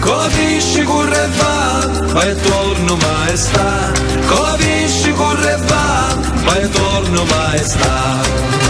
Capisci 0.00 0.82
corre 0.82 1.28
va, 1.36 1.86
vai 2.12 2.30
e 2.30 2.34
torno 2.36 2.96
maestà 2.96 3.92
Capisci 4.26 5.12
corre 5.12 5.56
va, 5.66 6.16
vai 6.44 6.62
e 6.62 6.68
torno 6.68 7.24
maestà 7.24 8.63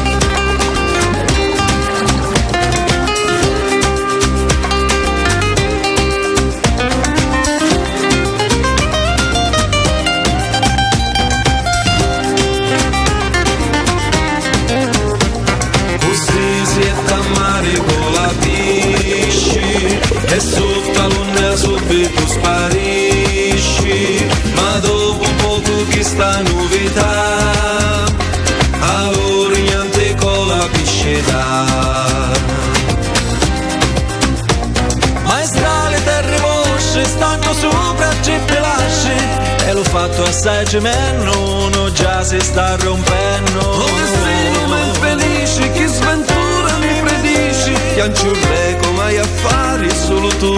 fatto 40.15 40.23
assai 40.23 40.65
cemento, 40.67 41.69
non 41.71 41.93
già 41.93 42.23
si 42.23 42.39
sta 42.41 42.77
rompendo. 42.77 43.59
Oh, 43.59 43.85
destino 43.85 44.79
infelice, 44.87 45.73
chi 45.73 45.87
sventura 45.87 46.79
mi 46.79 47.01
predici, 47.01 47.73
che 47.95 48.01
anciurre 48.01 48.79
come 48.83 49.03
hai 49.03 49.19
affari 49.19 49.91
solo 49.91 50.29
tu 50.37 50.55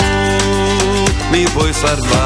mi 1.31 1.45
puoi 1.55 1.73
salvare. 1.73 2.26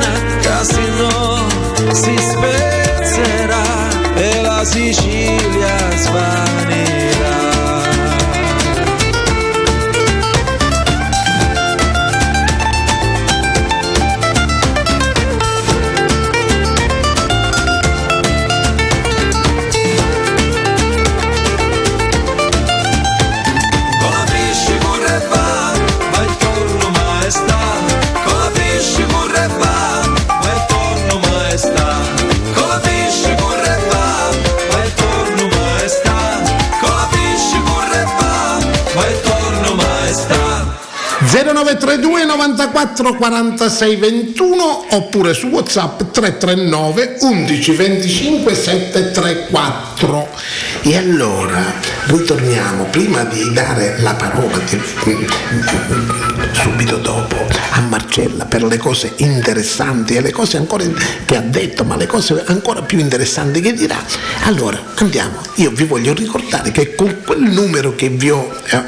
casi 0.61 0.87
no, 0.91 1.47
si 1.91 2.15
spezzerà 2.17 3.63
e 4.13 4.41
la 4.41 4.63
Sicilia 4.63 5.97
svanirà. 5.97 6.90
0932 41.63 42.25
94 42.25 43.17
46 43.17 43.99
21 43.99 44.85
oppure 44.91 45.33
su 45.33 45.47
WhatsApp 45.47 46.11
339 46.11 47.17
11 47.21 47.73
25 47.73 48.55
734. 48.55 49.90
E 50.81 50.97
allora 50.97 51.61
ritorniamo 52.05 52.85
prima 52.85 53.23
di 53.23 53.53
dare 53.53 53.99
la 53.99 54.15
parola 54.15 54.59
subito 56.53 56.97
dopo 56.97 57.35
a 57.73 57.81
Marcella 57.81 58.45
per 58.45 58.63
le 58.63 58.77
cose 58.77 59.13
interessanti 59.17 60.15
e 60.15 60.21
le 60.21 60.31
cose 60.31 60.57
ancora 60.57 60.83
che 61.25 61.35
ha 61.35 61.41
detto, 61.41 61.83
ma 61.83 61.95
le 61.97 62.07
cose 62.07 62.43
ancora 62.47 62.81
più 62.81 62.97
interessanti 62.97 63.61
che 63.61 63.73
dirà. 63.73 63.97
Allora 64.45 64.79
andiamo, 64.95 65.39
io 65.55 65.69
vi 65.69 65.83
voglio 65.83 66.13
ricordare 66.13 66.71
che 66.71 66.95
con 66.95 67.21
quel 67.23 67.41
numero 67.41 67.93
che 67.93 68.09
vi 68.09 68.31
ho 68.31 68.51
eh, 68.71 68.83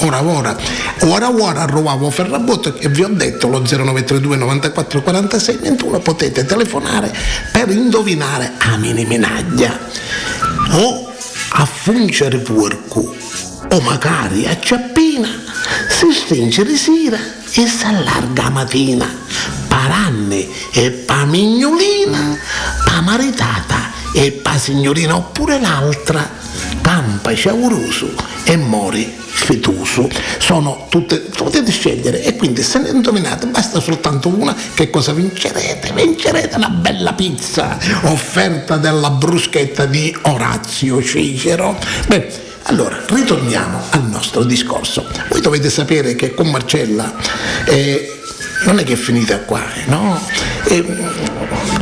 ora 0.00 0.22
ora 0.24 0.56
ora 1.02 1.30
ora 1.30 1.64
rovavo 1.66 2.10
Ferrabotto 2.10 2.72
che 2.72 2.88
vi 2.88 3.04
ho 3.04 3.08
detto 3.08 3.46
lo 3.46 3.60
0932 3.60 4.36
94 4.36 5.02
46 5.02 5.56
21 5.62 6.00
potete 6.00 6.44
telefonare 6.44 7.14
per 7.52 7.70
indovinare. 7.70 8.54
A 8.58 8.76
mini 8.76 9.04
minaglia 9.04 9.78
o 10.72 11.12
a 11.50 11.66
fungere 11.66 12.38
porco 12.38 13.14
o 13.70 13.80
magari 13.80 14.46
a 14.46 14.58
ciappina. 14.58 15.28
Si 15.88 16.12
stringe 16.12 16.64
di 16.64 16.76
sera 16.76 17.18
e 17.18 17.66
si 17.66 17.84
allarga 17.84 18.50
mattina. 18.50 19.08
Paranne 19.68 20.46
e 20.72 20.90
pa 20.90 21.24
mignolina 21.24 22.38
pa 22.84 23.00
maritata 23.00 23.90
e 24.12 24.32
pa 24.32 24.58
signorina 24.58 25.16
oppure 25.16 25.58
l'altra 25.58 26.28
pampa 26.82 27.34
ciauroso 27.34 28.12
e 28.44 28.56
mori 28.56 29.20
fituso 29.32 30.08
sono 30.38 30.86
tutte 30.90 31.18
potete 31.18 31.70
scegliere 31.70 32.22
e 32.22 32.36
quindi 32.36 32.62
se 32.62 32.80
ne 32.80 32.90
indovinate 32.90 33.46
basta 33.46 33.80
soltanto 33.80 34.28
una 34.28 34.54
che 34.74 34.90
cosa 34.90 35.12
vincerete 35.12 35.92
vincerete 35.94 36.56
una 36.56 36.68
bella 36.68 37.14
pizza 37.14 37.78
offerta 38.02 38.76
della 38.76 39.10
bruschetta 39.10 39.86
di 39.86 40.14
Orazio 40.22 41.02
Cicero 41.02 41.78
beh 42.08 42.50
allora, 42.66 43.02
ritorniamo 43.08 43.80
al 43.90 44.04
nostro 44.04 44.44
discorso. 44.44 45.04
Voi 45.28 45.40
dovete 45.40 45.68
sapere 45.68 46.14
che 46.14 46.32
con 46.32 46.48
Marcella 46.48 47.12
eh, 47.64 48.20
non 48.64 48.78
è 48.78 48.84
che 48.84 48.92
è 48.92 48.96
finita 48.96 49.40
qua, 49.40 49.64
no? 49.86 50.20
E, 50.68 50.84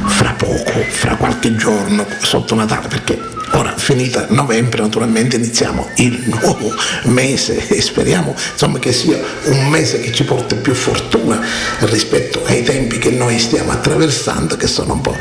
fra 0.07 0.33
poco, 0.39 0.73
fra 0.89 1.17
qualche 1.17 1.55
giorno, 1.55 2.07
sotto 2.23 2.55
Natale, 2.55 2.89
perché 2.89 3.21
Ora, 3.53 3.75
finita 3.77 4.27
novembre, 4.31 4.81
naturalmente 4.81 5.35
iniziamo 5.37 5.91
il 5.97 6.23
nuovo 6.27 6.73
mese 7.05 7.67
e 7.67 7.81
speriamo 7.81 8.35
insomma, 8.53 8.79
che 8.79 8.93
sia 8.93 9.19
un 9.47 9.69
mese 9.69 10.01
che 10.01 10.13
ci 10.13 10.23
porti 10.23 10.55
più 10.55 10.73
fortuna 10.73 11.41
rispetto 11.81 12.45
ai 12.45 12.63
tempi 12.63 12.99
che 12.99 13.11
noi 13.11 13.41
stiamo 13.41 13.73
attraversando, 13.73 14.57
che 14.57 14.69
sono 14.69 14.93
un 14.95 15.01
po' 15.01 15.17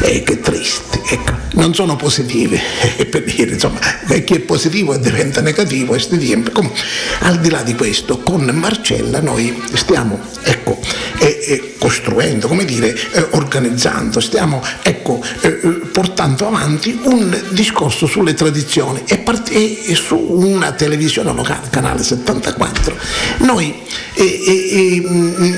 eh, 0.00 0.22
che 0.22 0.40
tristi. 0.40 0.98
Ecco, 1.10 1.32
non 1.52 1.74
sono 1.74 1.94
positivi, 1.96 2.58
eh, 2.96 3.04
per 3.04 3.22
dire, 3.24 3.52
insomma, 3.52 3.78
chi 4.24 4.34
è 4.34 4.40
positivo 4.40 4.96
diventa 4.96 5.42
negativo 5.42 5.88
questi 5.88 6.18
tempi. 6.18 6.52
Comunque, 6.52 6.80
al 7.20 7.38
di 7.38 7.50
là 7.50 7.62
di 7.62 7.74
questo, 7.74 8.20
con 8.20 8.44
Marcella 8.44 9.20
noi 9.20 9.62
stiamo 9.74 10.18
ecco, 10.42 10.80
eh, 11.18 11.38
eh, 11.46 11.74
costruendo, 11.78 12.48
come 12.48 12.64
dire, 12.64 12.94
eh, 13.12 13.26
organizzando, 13.32 14.20
stiamo 14.20 14.62
ecco, 14.82 15.22
eh, 15.40 15.50
portando 15.92 16.46
avanti 16.46 16.98
un 17.04 17.42
discorso 17.50 17.72
discorso 17.74 18.06
sulle 18.06 18.34
tradizioni 18.34 19.02
e, 19.04 19.18
part- 19.18 19.50
e 19.50 19.94
su 19.96 20.16
una 20.16 20.72
televisione 20.72 21.32
locale, 21.32 21.68
canale 21.70 22.04
74, 22.04 22.96
noi 23.38 23.82
e, 24.14 25.02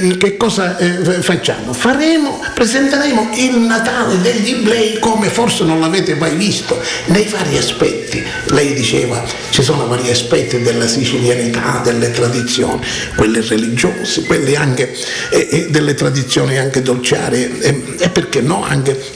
e, 0.09 0.17
che 0.17 0.39
cosa 0.39 0.79
eh, 0.79 1.21
facciamo? 1.21 1.75
Faremo, 1.75 2.43
presenteremo 2.55 3.33
il 3.35 3.59
Natale 3.59 4.19
degli 4.23 4.49
Iblei 4.49 4.99
come 4.99 5.29
forse 5.29 5.65
non 5.65 5.79
l'avete 5.79 6.15
mai 6.15 6.35
visto, 6.35 6.81
nei 7.07 7.27
vari 7.27 7.59
aspetti. 7.59 8.25
Lei 8.47 8.73
diceva 8.73 9.23
ci 9.51 9.63
sono 9.63 9.87
vari 9.87 10.11
aspetti 10.11 10.63
della 10.63 10.87
sicilianità, 10.87 11.83
delle 11.85 12.11
tradizioni, 12.13 12.81
quelle 13.15 13.43
religiose, 13.43 14.25
quelle 14.25 14.57
anche 14.57 14.97
eh, 15.31 15.67
delle 15.69 15.93
tradizioni 15.93 16.57
anche 16.57 16.81
dolciarie 16.81 17.59
e 17.99 18.09
perché 18.09 18.41
no 18.41 18.65
anche 18.65 19.16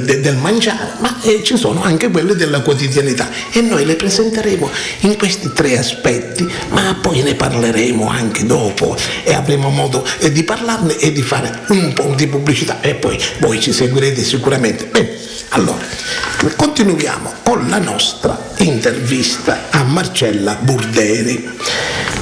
de, 0.00 0.20
del 0.20 0.36
mangiare, 0.36 0.94
ma 0.98 1.20
eh, 1.22 1.42
ci 1.42 1.56
sono 1.56 1.82
anche 1.82 2.10
quelle 2.10 2.34
della 2.34 2.60
quotidianità 2.60 3.28
e 3.52 3.60
noi 3.60 3.84
le 3.84 3.96
presenteremo 3.96 4.70
in 5.00 5.16
questi 5.16 5.52
tre 5.52 5.78
aspetti, 5.78 6.46
ma 6.70 6.96
poi 7.00 7.22
ne 7.22 7.34
parleremo 7.34 8.08
anche 8.08 8.44
dopo 8.44 8.96
e 9.22 9.34
avremo 9.34 9.70
modo 9.70 10.04
eh, 10.18 10.32
di 10.32 10.42
parlarne 10.42 10.96
e 10.98 11.12
di 11.12 11.22
fare 11.22 11.62
un 11.68 11.92
po' 11.92 12.12
di 12.16 12.26
pubblicità 12.26 12.80
e 12.80 12.94
poi 12.94 13.18
voi 13.40 13.60
ci 13.60 13.72
seguirete 13.72 14.22
sicuramente. 14.22 14.86
Bene, 14.86 15.16
allora, 15.50 15.84
continuiamo 16.56 17.32
con 17.42 17.68
la 17.68 17.78
nostra 17.78 18.52
intervista 18.58 19.66
a 19.70 19.84
Marcella 19.84 20.56
Burderi. 20.60 21.48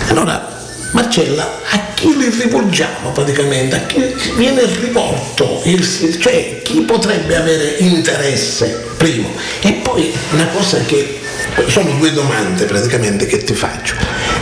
Allora, 0.09 0.62
Marcella, 0.93 1.61
a 1.71 1.81
chi 1.95 2.17
li 2.17 2.29
rivolgiamo 2.29 3.11
praticamente? 3.13 3.77
A 3.77 3.81
chi 3.87 4.15
viene 4.37 4.65
rivolto? 4.81 5.63
Il, 5.65 5.87
cioè, 6.19 6.61
chi 6.63 6.83
potrebbe 6.83 7.37
avere 7.37 7.77
interesse, 7.79 8.85
primo? 8.97 9.31
E 9.61 9.73
poi 9.83 10.13
una 10.33 10.47
cosa 10.49 10.79
che, 10.85 11.21
sono 11.69 11.93
due 11.99 12.13
domande 12.13 12.65
praticamente 12.67 13.27
che 13.27 13.43
ti 13.43 13.55
faccio. 13.55 13.95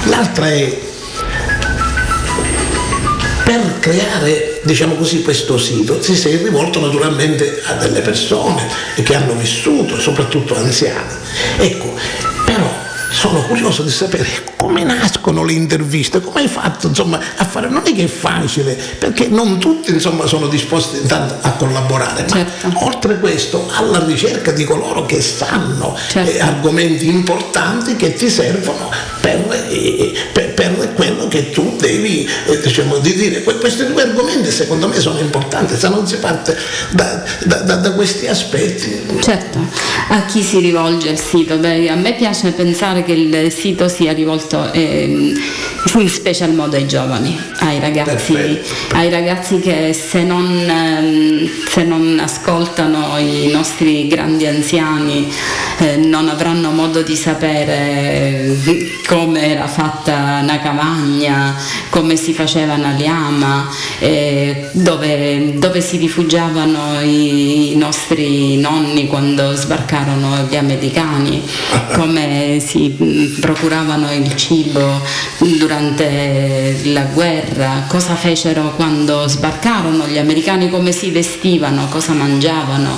L'altra 0.05 0.51
è, 0.51 0.77
per 3.45 3.79
creare 3.79 4.61
diciamo 4.63 4.95
così, 4.97 5.23
questo 5.23 5.57
sito 5.57 5.99
ti 5.99 6.15
sei 6.15 6.37
rivolto 6.37 6.81
naturalmente 6.81 7.61
a 7.65 7.75
delle 7.75 8.01
persone 8.01 8.69
che 9.03 9.15
hanno 9.15 9.35
vissuto, 9.35 9.99
soprattutto 9.99 10.57
anziani. 10.57 11.15
Ecco, 11.59 11.95
sono 13.21 13.43
curioso 13.43 13.83
di 13.83 13.91
sapere 13.91 14.27
come 14.57 14.83
nascono 14.83 15.45
le 15.45 15.53
interviste, 15.53 16.23
come 16.23 16.41
hai 16.41 16.49
fatto 16.49 16.87
insomma, 16.87 17.21
a 17.37 17.45
fare, 17.45 17.69
non 17.69 17.83
è 17.85 17.93
che 17.93 18.05
è 18.05 18.07
facile, 18.07 18.73
perché 18.99 19.29
non 19.29 19.59
tutti 19.59 19.91
insomma, 19.91 20.25
sono 20.25 20.47
disposti 20.47 21.03
a 21.07 21.53
collaborare, 21.59 22.23
ma 22.23 22.29
certo. 22.29 22.73
oltre 22.87 23.21
questo 23.21 23.69
alla 23.75 24.03
ricerca 24.03 24.53
di 24.53 24.65
coloro 24.65 25.05
che 25.05 25.21
sanno 25.21 25.95
certo. 26.09 26.31
eh, 26.31 26.41
argomenti 26.41 27.09
importanti 27.09 27.95
che 27.97 28.15
ti 28.15 28.31
servono 28.31 28.89
per, 29.21 29.67
eh, 29.71 30.13
per, 30.33 30.55
per 30.55 30.93
quello 30.95 31.29
che 31.29 31.51
tu 31.51 31.77
devi 31.79 32.29
eh, 32.47 32.61
diciamo, 32.61 32.99
di 32.99 33.15
dire. 33.15 33.43
Questi 33.43 33.87
due 33.87 34.03
argomenti 34.03 34.51
secondo 34.51 34.89
me 34.89 34.99
sono 34.99 35.19
importanti, 35.19 35.77
se 35.77 35.89
non 35.89 36.07
si 36.07 36.17
parte 36.17 36.57
da, 36.91 37.23
da, 37.45 37.57
da, 37.57 37.77
da 37.77 37.93
questi 37.93 38.27
aspetti. 38.27 39.01
Certo, 39.21 39.59
a 40.09 40.25
chi 40.25 40.43
si 40.43 40.59
rivolge 40.59 41.11
il 41.11 41.19
sito? 41.19 41.57
Beh, 41.57 41.89
a 41.89 41.95
me 41.95 42.15
piace 42.15 42.51
pensare 42.53 43.05
che 43.05 43.13
il 43.13 43.53
sito 43.53 43.89
sia 43.89 44.13
rivolto 44.13 44.73
eh, 44.73 45.35
in 45.95 46.09
special 46.09 46.53
modo 46.53 46.77
ai 46.77 46.87
giovani, 46.87 47.39
ai 47.61 47.81
ragazzi, 47.81 48.61
ai 48.93 49.11
ragazzi 49.11 49.61
che 49.61 49.93
se 49.93 50.23
non, 50.23 50.47
eh, 50.47 51.51
se 51.69 51.85
non, 51.85 52.19
ascoltano 52.21 53.17
i 53.19 53.51
nostri 53.51 54.07
grandi 54.07 54.47
anziani 54.47 55.33
eh, 55.79 55.97
non 55.97 56.29
avranno 56.29 56.71
modo 56.71 57.03
di 57.03 57.17
sapere 57.17 58.57
come 59.11 59.51
era 59.51 59.67
fatta 59.67 60.39
una 60.41 60.61
cavagna, 60.61 61.57
come 61.89 62.15
si 62.15 62.33
faceva 62.33 62.75
una 62.75 62.93
liama, 62.93 63.69
eh, 63.99 64.69
dove, 64.71 65.59
dove, 65.59 65.81
si 65.81 65.97
rifugiavano 65.97 67.01
i, 67.01 67.73
nostri 67.75 68.57
nonni 68.59 69.09
quando 69.09 69.57
sbarcarono 69.57 70.47
gli 70.49 70.55
americani, 70.55 71.43
come 71.93 72.63
si 72.65 73.37
procuravano 73.41 74.13
il 74.13 74.37
cibo 74.37 75.03
durante 75.39 76.79
la 76.85 77.03
guerra, 77.13 77.87
cosa 77.89 78.15
fecero 78.15 78.75
quando 78.77 79.27
sbarcarono 79.27 80.07
gli 80.07 80.19
americani, 80.19 80.71
come 80.71 80.93
si 80.93 81.11
vestivano, 81.11 81.89
cosa 81.89 82.13
mangiavano 82.13 82.97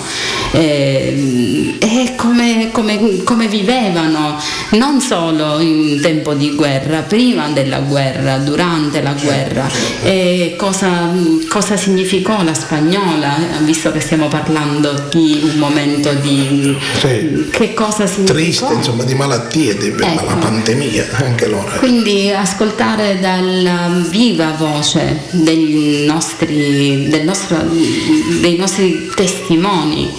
eh, 0.50 1.76
e 1.78 2.12
come, 2.16 2.68
come, 2.70 3.22
come 3.24 3.46
vivevano, 3.46 4.38
non 4.72 5.00
solo 5.00 5.58
in 5.60 6.00
tempo 6.02 6.34
di 6.34 6.54
guerra, 6.54 7.00
prima 7.00 7.48
della 7.48 7.78
guerra, 7.78 8.36
durante 8.38 9.00
la 9.00 9.14
guerra, 9.14 9.66
e 10.02 10.54
cosa, 10.58 11.10
cosa 11.48 11.76
significò 11.76 12.42
la 12.42 12.52
spagnola, 12.52 13.34
visto 13.60 13.90
che 13.92 14.00
stiamo 14.00 14.28
parlando 14.28 15.08
di 15.10 15.40
un 15.44 15.58
momento 15.58 16.12
di... 16.14 16.76
Sì. 16.98 17.48
che 17.50 17.72
cosa 17.72 18.06
significò? 18.06 18.34
Triste, 18.34 18.72
insomma, 18.74 19.04
di 19.04 19.14
malattie 19.14 19.78
ecco. 19.78 20.24
la 20.26 20.34
pandemia 20.34 21.06
anche 21.12 21.46
loro. 21.46 21.78
Quindi 21.78 22.30
ascoltare 22.30 23.18
dalla 23.20 23.88
viva 24.10 24.54
voce 24.58 25.20
nostri, 25.30 27.08
nostro, 27.24 27.56
dei 28.40 28.56
nostri 28.56 29.10
testimoni 29.14 30.10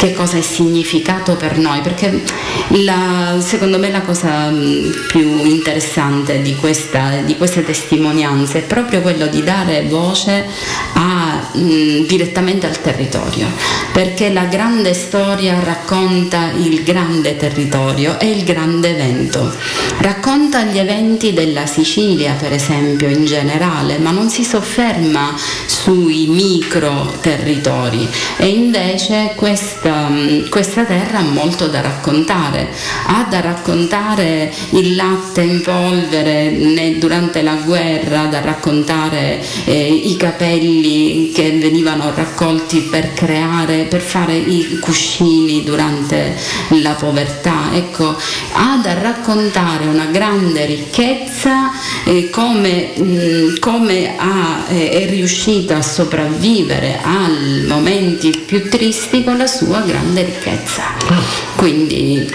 che 0.00 0.14
cosa 0.14 0.38
è 0.38 0.40
significato 0.40 1.36
per 1.36 1.58
noi, 1.58 1.82
perché 1.82 2.22
la, 2.68 3.36
secondo 3.38 3.78
me 3.78 3.90
la 3.90 4.00
cosa 4.00 4.48
mm, 4.48 4.92
più 5.08 5.44
interessante 5.44 6.40
di, 6.40 6.56
questa, 6.56 7.16
di 7.22 7.36
queste 7.36 7.62
testimonianze 7.62 8.60
è 8.60 8.62
proprio 8.62 9.02
quello 9.02 9.26
di 9.26 9.42
dare 9.42 9.82
voce 9.82 10.46
a, 10.94 11.19
mh, 11.52 11.60
mm, 11.60 12.06
direttamente 12.06 12.66
al 12.66 12.80
territorio, 12.80 13.48
perché 13.92 14.30
la 14.30 14.44
grande 14.44 14.94
storia 14.94 15.58
racconta 15.62 16.50
il 16.56 16.82
grande 16.82 17.36
territorio 17.36 18.18
e 18.18 18.30
il 18.30 18.44
grande 18.44 18.90
evento, 18.90 19.52
racconta 19.98 20.62
gli 20.62 20.78
eventi 20.78 21.32
della 21.32 21.66
Sicilia 21.66 22.34
per 22.34 22.52
esempio 22.52 23.08
in 23.08 23.24
generale, 23.24 23.98
ma 23.98 24.10
non 24.10 24.28
si 24.30 24.44
sofferma 24.44 25.34
sui 25.66 26.26
micro 26.28 27.18
territori. 27.20 28.08
E 28.36 28.48
invece 28.48 29.32
questa, 29.36 30.08
mm, 30.08 30.48
questa 30.48 30.84
terra 30.84 31.18
ha 31.18 31.22
molto 31.22 31.68
da 31.68 31.80
raccontare, 31.80 32.68
ha 33.06 33.26
da 33.28 33.40
raccontare 33.40 34.52
il 34.70 34.94
latte 34.94 35.42
in 35.42 35.60
polvere 35.62 36.98
durante 36.98 37.42
la 37.42 37.54
guerra, 37.54 38.26
da 38.26 38.40
raccontare 38.40 39.40
eh, 39.64 39.86
i 39.86 40.16
capelli 40.16 41.29
che 41.32 41.58
venivano 41.58 42.12
raccolti 42.14 42.80
per 42.90 43.12
creare, 43.12 43.84
per 43.84 44.00
fare 44.00 44.34
i 44.34 44.78
cuscini 44.80 45.62
durante 45.64 46.36
la 46.82 46.92
povertà. 46.92 47.70
Ecco, 47.72 48.16
ha 48.52 48.80
da 48.82 48.94
raccontare 48.94 49.86
una 49.86 50.06
grande 50.06 50.66
ricchezza 50.66 51.70
eh, 52.04 52.30
come, 52.30 52.92
mh, 52.94 53.02
mm, 53.02 53.56
come 53.58 54.16
ha, 54.16 54.64
eh, 54.68 54.90
è 54.90 55.08
riuscita 55.08 55.76
a 55.76 55.82
sopravvivere 55.82 56.98
ai 57.02 57.64
momenti 57.66 58.30
più 58.46 58.68
tristi 58.68 59.24
con 59.24 59.36
la 59.36 59.46
sua 59.46 59.80
grande 59.80 60.24
ricchezza. 60.24 60.82
Quindi 61.56 62.28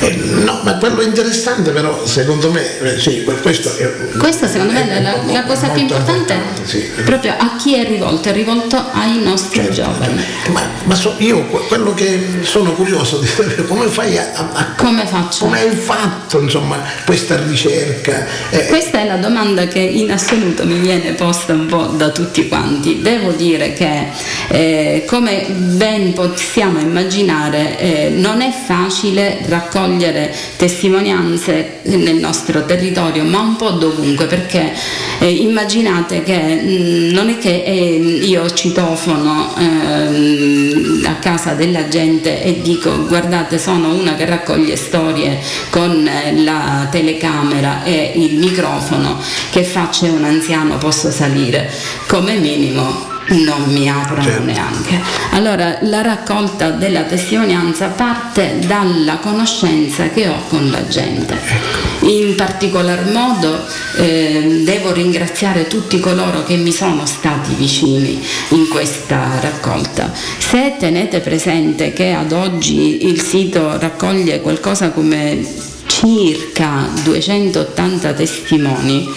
eh, 0.00 0.16
no, 0.44 0.60
ma 0.64 0.76
quello 0.76 1.02
interessante 1.02 1.72
però 1.72 2.06
secondo 2.06 2.50
me, 2.50 2.78
eh, 2.80 2.98
sì, 2.98 3.22
questo 3.42 3.76
è... 3.76 4.16
Questa 4.16 4.48
secondo 4.48 4.72
me 4.72 4.88
è 4.88 5.02
la, 5.02 5.22
la 5.30 5.44
cosa 5.44 5.68
più 5.68 5.82
importante, 5.82 6.32
importante 6.32 6.66
sì. 6.66 6.90
proprio 7.04 7.34
a 7.36 7.56
chi 7.56 7.74
è 7.74 7.86
rivolto, 7.86 8.09
è 8.18 8.32
rivolto 8.32 8.76
ai 8.92 9.20
nostri 9.22 9.60
certo, 9.60 9.72
giovani. 9.72 10.24
Ma, 10.52 10.62
ma 10.84 10.94
so, 10.94 11.14
io 11.18 11.44
quello 11.46 11.94
che 11.94 12.40
sono 12.42 12.72
curioso 12.72 13.18
di 13.18 13.26
sapere 13.26 13.66
come 13.66 13.86
fai 13.86 14.18
a, 14.18 14.50
a 14.52 14.74
come 14.76 15.06
faccio? 15.06 15.44
Come 15.44 15.60
hai 15.60 15.76
fatto 15.76 16.40
insomma 16.40 16.82
questa 17.04 17.42
ricerca? 17.44 18.26
Eh, 18.50 18.66
questa 18.66 19.00
è 19.00 19.06
la 19.06 19.16
domanda 19.16 19.66
che 19.66 19.78
in 19.78 20.10
assoluto 20.10 20.64
mi 20.66 20.78
viene 20.78 21.12
posta 21.12 21.52
un 21.52 21.66
po' 21.66 21.86
da 21.86 22.10
tutti 22.10 22.48
quanti. 22.48 23.00
Devo 23.00 23.30
dire 23.32 23.72
che 23.72 24.08
eh, 24.48 25.04
come 25.06 25.46
ben 25.48 26.12
possiamo 26.12 26.80
immaginare 26.80 27.78
eh, 27.78 28.08
non 28.10 28.40
è 28.40 28.50
facile 28.50 29.38
raccogliere 29.46 30.34
testimonianze 30.56 31.80
nel 31.82 32.16
nostro 32.16 32.64
territorio, 32.64 33.24
ma 33.24 33.40
un 33.40 33.56
po' 33.56 33.70
dovunque, 33.70 34.26
perché 34.26 34.72
eh, 35.20 35.28
immaginate 35.28 36.22
che 36.22 36.38
mh, 36.38 36.70
mm, 36.70 37.10
non 37.10 37.28
è 37.28 37.36
che 37.38 37.62
eh, 37.62 37.74
io 38.22 38.50
citofono 38.50 39.54
eh, 39.56 41.06
a 41.06 41.14
casa 41.16 41.52
della 41.52 41.88
gente 41.88 42.42
e 42.42 42.62
dico 42.62 43.06
guardate 43.06 43.58
sono 43.58 43.94
una 43.94 44.14
che 44.14 44.24
raccoglie 44.24 44.76
storie 44.76 45.38
con 45.68 46.06
eh, 46.06 46.42
la 46.42 46.88
telecamera 46.90 47.84
e 47.84 48.12
il 48.16 48.38
microfono, 48.38 49.20
che 49.50 49.62
faccia 49.62 50.06
un 50.06 50.24
anziano 50.24 50.78
posso 50.78 51.10
salire, 51.10 51.70
come 52.06 52.36
minimo 52.36 53.09
non 53.30 53.64
mi 53.66 53.88
aprono 53.88 54.22
certo. 54.22 54.44
neanche. 54.44 55.00
Allora 55.30 55.78
la 55.82 56.02
raccolta 56.02 56.70
della 56.70 57.02
testimonianza 57.02 57.88
parte 57.88 58.58
dalla 58.66 59.16
conoscenza 59.16 60.08
che 60.08 60.28
ho 60.28 60.42
con 60.48 60.70
la 60.70 60.86
gente. 60.86 61.34
Ecco. 61.34 62.06
In 62.06 62.34
particolar 62.34 63.10
modo 63.12 63.64
eh, 63.96 64.62
devo 64.64 64.92
ringraziare 64.92 65.66
tutti 65.66 66.00
coloro 66.00 66.44
che 66.44 66.56
mi 66.56 66.72
sono 66.72 67.06
stati 67.06 67.54
vicini 67.54 68.20
in 68.50 68.68
questa 68.68 69.38
raccolta. 69.40 70.12
Se 70.38 70.76
tenete 70.78 71.20
presente 71.20 71.92
che 71.92 72.12
ad 72.12 72.32
oggi 72.32 73.06
il 73.06 73.20
sito 73.20 73.78
raccoglie 73.78 74.40
qualcosa 74.40 74.90
come 74.90 75.68
circa 75.90 76.88
280 77.02 78.12
testimoni. 78.12 79.08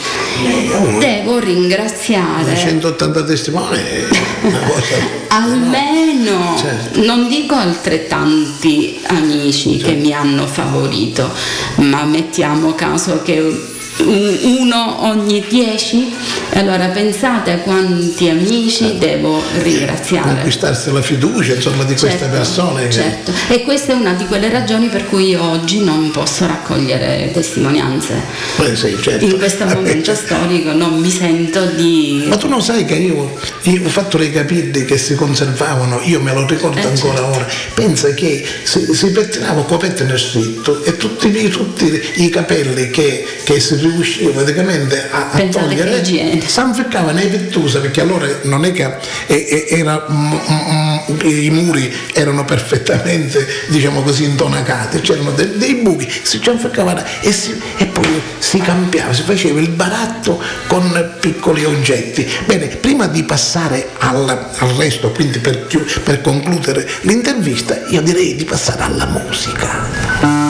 Devo 1.00 1.38
ringraziare 1.38 2.54
280 2.56 3.24
testimoni 3.24 3.80
almeno 5.30 6.58
certo. 6.58 7.04
non 7.04 7.28
dico 7.30 7.54
altrettanti 7.54 9.00
amici 9.06 9.78
certo. 9.78 9.88
che 9.88 9.94
mi 9.94 10.14
hanno 10.14 10.48
favorito, 10.48 11.32
ma 11.76 12.04
mettiamo 12.04 12.74
caso 12.74 13.22
che 13.22 13.73
uno 14.02 15.08
ogni 15.08 15.44
dieci. 15.48 16.14
Allora 16.56 16.88
pensate 16.88 17.52
a 17.52 17.58
quanti 17.58 18.30
amici 18.30 18.98
devo 18.98 19.42
ringraziare. 19.62 20.34
Conquistarsi 20.34 20.92
la 20.92 21.02
fiducia 21.02 21.56
insomma, 21.56 21.84
di 21.84 21.96
queste 21.96 22.20
certo, 22.20 22.36
persone. 22.36 22.90
Certo. 22.90 23.32
E 23.50 23.64
questa 23.64 23.94
è 23.94 23.96
una 23.96 24.14
di 24.14 24.26
quelle 24.26 24.50
ragioni 24.50 24.88
per 24.88 25.08
cui 25.08 25.34
oggi 25.36 25.84
non 25.84 26.12
posso 26.12 26.46
raccogliere 26.46 27.32
testimonianze. 27.34 28.22
Eh 28.58 28.76
sì, 28.76 28.96
certo. 29.02 29.26
In 29.26 29.38
questo 29.38 29.66
momento 29.66 30.14
storico 30.16 30.74
non 30.74 31.00
mi 31.00 31.10
sento 31.10 31.66
di. 31.66 32.26
Ma 32.28 32.38
tu 32.38 32.48
non 32.48 32.62
sai 32.62 32.86
che 32.86 32.96
io, 32.96 33.36
io 33.64 33.86
ho 33.86 33.90
fatto 33.90 34.18
le 34.18 34.32
capilli 34.32 34.86
che 34.86 34.98
si 34.98 35.16
conservavano, 35.16 36.02
io 36.04 36.22
me 36.22 36.34
lo 36.34 36.46
ricordo 36.46 36.80
eh, 36.80 36.86
ancora 36.86 37.16
certo. 37.16 37.36
ora. 37.36 37.48
Pensa 37.74 38.14
che 38.14 38.46
si, 38.64 38.94
si 38.94 39.12
pettinava 39.12 39.64
copette 39.64 40.04
nel 40.04 40.20
stretto 40.20 40.84
e 40.84 40.98
tutti, 40.98 41.50
tutti 41.50 42.02
i 42.18 42.30
capelli 42.30 42.90
che, 42.90 43.26
che 43.44 43.60
si 43.60 43.76
riusciva 43.90 44.32
praticamente 44.32 45.10
a, 45.10 45.30
a 45.32 45.48
togliere 45.48 46.04
s'anficcava 46.46 47.12
nei 47.12 47.28
pettusa 47.28 47.80
perché 47.80 48.02
allora 48.02 48.28
non 48.44 48.66
è 48.66 48.72
che 48.72 48.90
era, 49.28 50.06
mm, 50.10 50.34
mm, 50.34 50.94
mm, 51.12 51.28
i 51.28 51.50
muri 51.50 51.94
erano 52.14 52.46
perfettamente 52.46 53.46
diciamo 53.68 54.02
così 54.02 54.24
intonacati 54.24 55.00
c'erano 55.02 55.32
dei, 55.32 55.58
dei 55.58 55.76
buchi 55.76 56.10
si 56.24 56.42
cianficcavano 56.42 57.04
e, 57.22 57.32
si, 57.32 57.60
e 57.78 57.86
poi 57.86 58.22
si 58.40 58.60
cambiava 58.60 59.14
si 59.14 59.24
faceva 59.24 59.60
il 59.60 59.70
baratto 59.70 60.42
con 60.68 61.16
piccoli 61.20 61.64
oggetti. 61.66 62.30
Bene 62.46 62.68
prima 62.68 63.08
di 63.08 63.24
passare 63.24 63.90
al, 64.00 64.28
al 64.30 64.70
resto 64.76 65.12
quindi 65.12 65.40
per, 65.40 65.68
per 66.04 66.22
concludere 66.22 66.88
l'intervista 67.02 67.80
io 67.88 68.02
direi 68.02 68.36
di 68.36 68.46
passare 68.46 68.84
alla 68.84 69.06
musica 69.06 70.43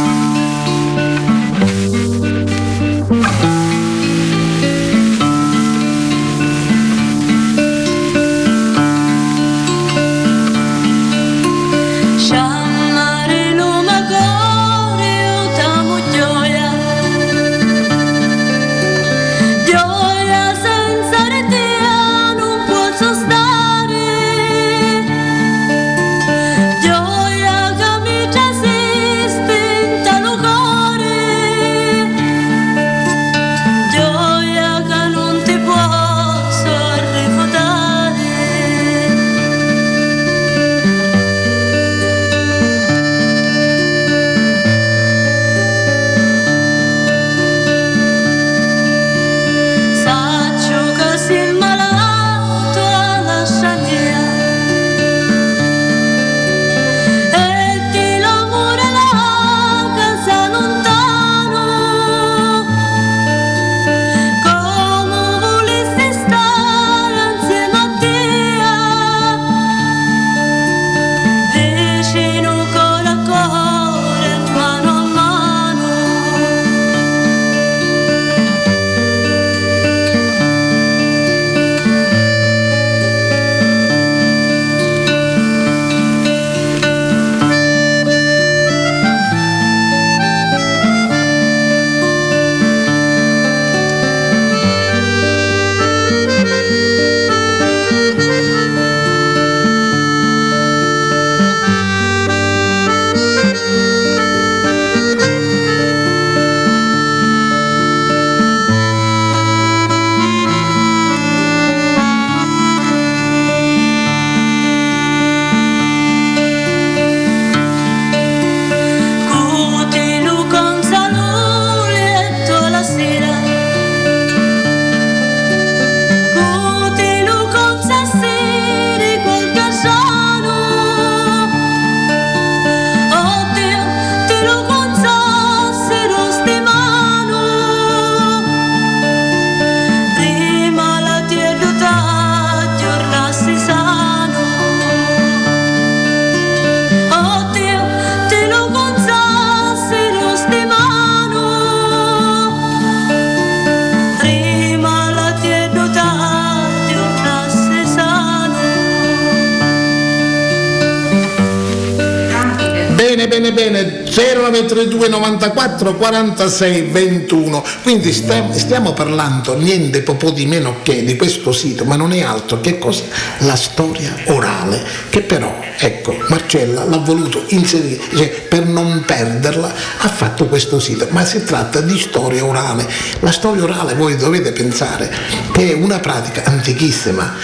0932 164.74 165.08
94 165.08 165.96
46 165.96 166.82
21. 166.90 167.64
Quindi 167.84 168.12
stiamo, 168.12 168.54
stiamo 168.54 168.94
parlando 168.94 169.56
niente 169.58 170.02
po' 170.02 170.32
di 170.32 170.46
meno 170.46 170.78
che 170.82 171.04
di 171.04 171.16
questo 171.16 171.52
sito, 171.52 171.86
ma 171.86 171.96
non 171.96 172.14
è 172.14 172.22
altro 172.22 172.60
che 172.62 172.78
cosa? 172.78 173.04
La 173.40 173.56
storia 173.56 174.16
orale, 174.26 174.84
che 175.10 175.22
però, 175.22 175.54
ecco, 175.78 176.16
Marcella 176.30 176.84
l'ha 176.86 176.98
voluto 176.98 177.44
inserire, 177.50 178.02
cioè, 178.16 178.30
per 178.30 178.66
non 178.66 179.04
perderla, 179.06 179.74
ha 179.98 180.08
fatto 180.08 180.48
questo 180.48 180.80
sito, 180.80 181.08
ma 181.10 181.26
si 181.26 181.44
tratta 181.44 181.82
di 181.82 181.98
storia 182.00 182.46
orale. 182.46 182.88
La 183.20 183.32
storia 183.32 183.64
orale 183.64 183.94
voi 183.96 184.16
dovete 184.16 184.52
pensare 184.52 185.12
che 185.52 185.72
è 185.72 185.74
una 185.74 186.00
pratica 186.00 186.44
antichissima. 186.46 187.36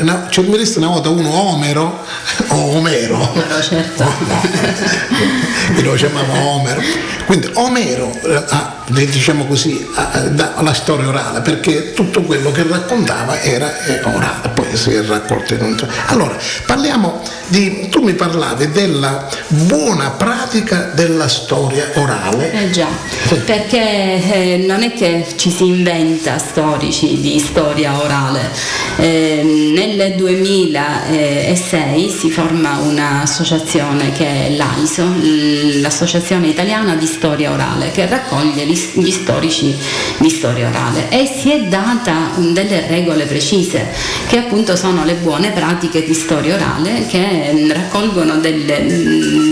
No, 0.00 0.26
cioè, 0.30 0.44
mi 0.46 0.56
resta 0.56 0.78
una 0.78 0.88
volta 0.88 1.08
uno 1.10 1.30
Omero, 1.30 2.04
o 2.48 2.76
Omero, 2.76 3.16
Omero 3.16 3.62
certo. 3.62 4.04
lo 5.82 5.92
chiamava 5.94 6.32
Omero. 6.56 6.80
Quindi 7.26 7.50
Omero 7.54 8.10
eh, 8.24 8.44
ha, 8.48 8.75
diciamo 8.88 9.46
così, 9.46 9.86
ha, 9.94 10.60
la 10.60 10.72
storia 10.72 11.08
orale 11.08 11.40
perché 11.40 11.92
tutto 11.92 12.22
quello 12.22 12.52
che 12.52 12.64
raccontava 12.68 13.40
era 13.40 13.84
eh, 13.84 14.00
orale, 14.04 14.48
poi 14.50 14.76
si 14.76 14.92
è 14.92 15.02
raccolto 15.02 15.54
in 15.54 15.62
un... 15.62 15.88
Allora, 16.06 16.36
parliamo 16.64 17.22
di... 17.48 17.88
tu 17.88 18.02
mi 18.02 18.14
parlavi 18.14 18.70
della 18.70 19.28
buona 19.48 20.10
pratica 20.10 20.90
della 20.94 21.28
storia 21.28 21.90
orale. 21.94 22.52
Eh 22.52 22.70
già, 22.70 22.88
perché 23.44 23.78
eh, 23.78 24.64
non 24.66 24.82
è 24.82 24.92
che 24.92 25.26
ci 25.36 25.50
si 25.50 25.66
inventa 25.66 26.38
storici 26.38 27.20
di 27.20 27.38
storia 27.38 27.98
orale. 28.00 28.50
Eh, 28.98 29.72
nel 29.74 30.14
2006 30.14 32.08
si 32.10 32.30
forma 32.30 32.78
un'associazione 32.78 34.12
che 34.12 34.46
è 34.46 34.50
l'AISO, 34.50 35.04
l'Associazione 35.80 36.48
Italiana 36.48 36.94
di 36.94 37.06
Storia 37.06 37.52
Orale, 37.52 37.90
che 37.90 38.06
raccoglie 38.06 38.64
gli 38.94 39.10
storici 39.10 39.74
di 40.18 40.30
storia 40.30 40.68
orale 40.68 41.08
e 41.08 41.26
si 41.26 41.50
è 41.50 41.62
data 41.62 42.32
delle 42.36 42.86
regole 42.86 43.24
precise 43.24 43.86
che 44.28 44.38
appunto 44.38 44.76
sono 44.76 45.04
le 45.04 45.14
buone 45.14 45.50
pratiche 45.50 46.04
di 46.04 46.14
storia 46.14 46.54
orale 46.54 47.06
che 47.06 47.68
raccolgono 47.72 48.38
delle, 48.38 48.84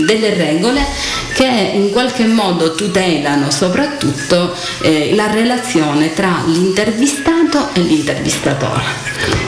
delle 0.05 0.33
regole 0.33 0.85
che 1.33 1.71
in 1.73 1.91
qualche 1.91 2.25
modo 2.25 2.75
tutelano 2.75 3.51
soprattutto 3.51 4.55
eh, 4.81 5.13
la 5.15 5.29
relazione 5.31 6.13
tra 6.13 6.43
l'intervistato 6.45 7.69
e 7.73 7.81
l'intervistatore. 7.81 8.83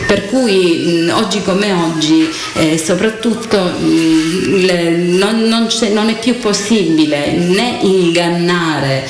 Per 0.05 0.25
cui 0.27 1.05
mh, 1.07 1.11
oggi 1.13 1.41
come 1.41 1.71
oggi 1.71 2.29
eh, 2.53 2.77
soprattutto 2.77 3.57
mh, 3.57 4.65
le, 4.65 4.89
non, 4.97 5.41
non, 5.43 5.67
non, 5.91 6.09
è 6.09 6.17
più 6.19 6.39
possibile 6.39 7.31
né 7.33 7.79
ingannare 7.81 9.07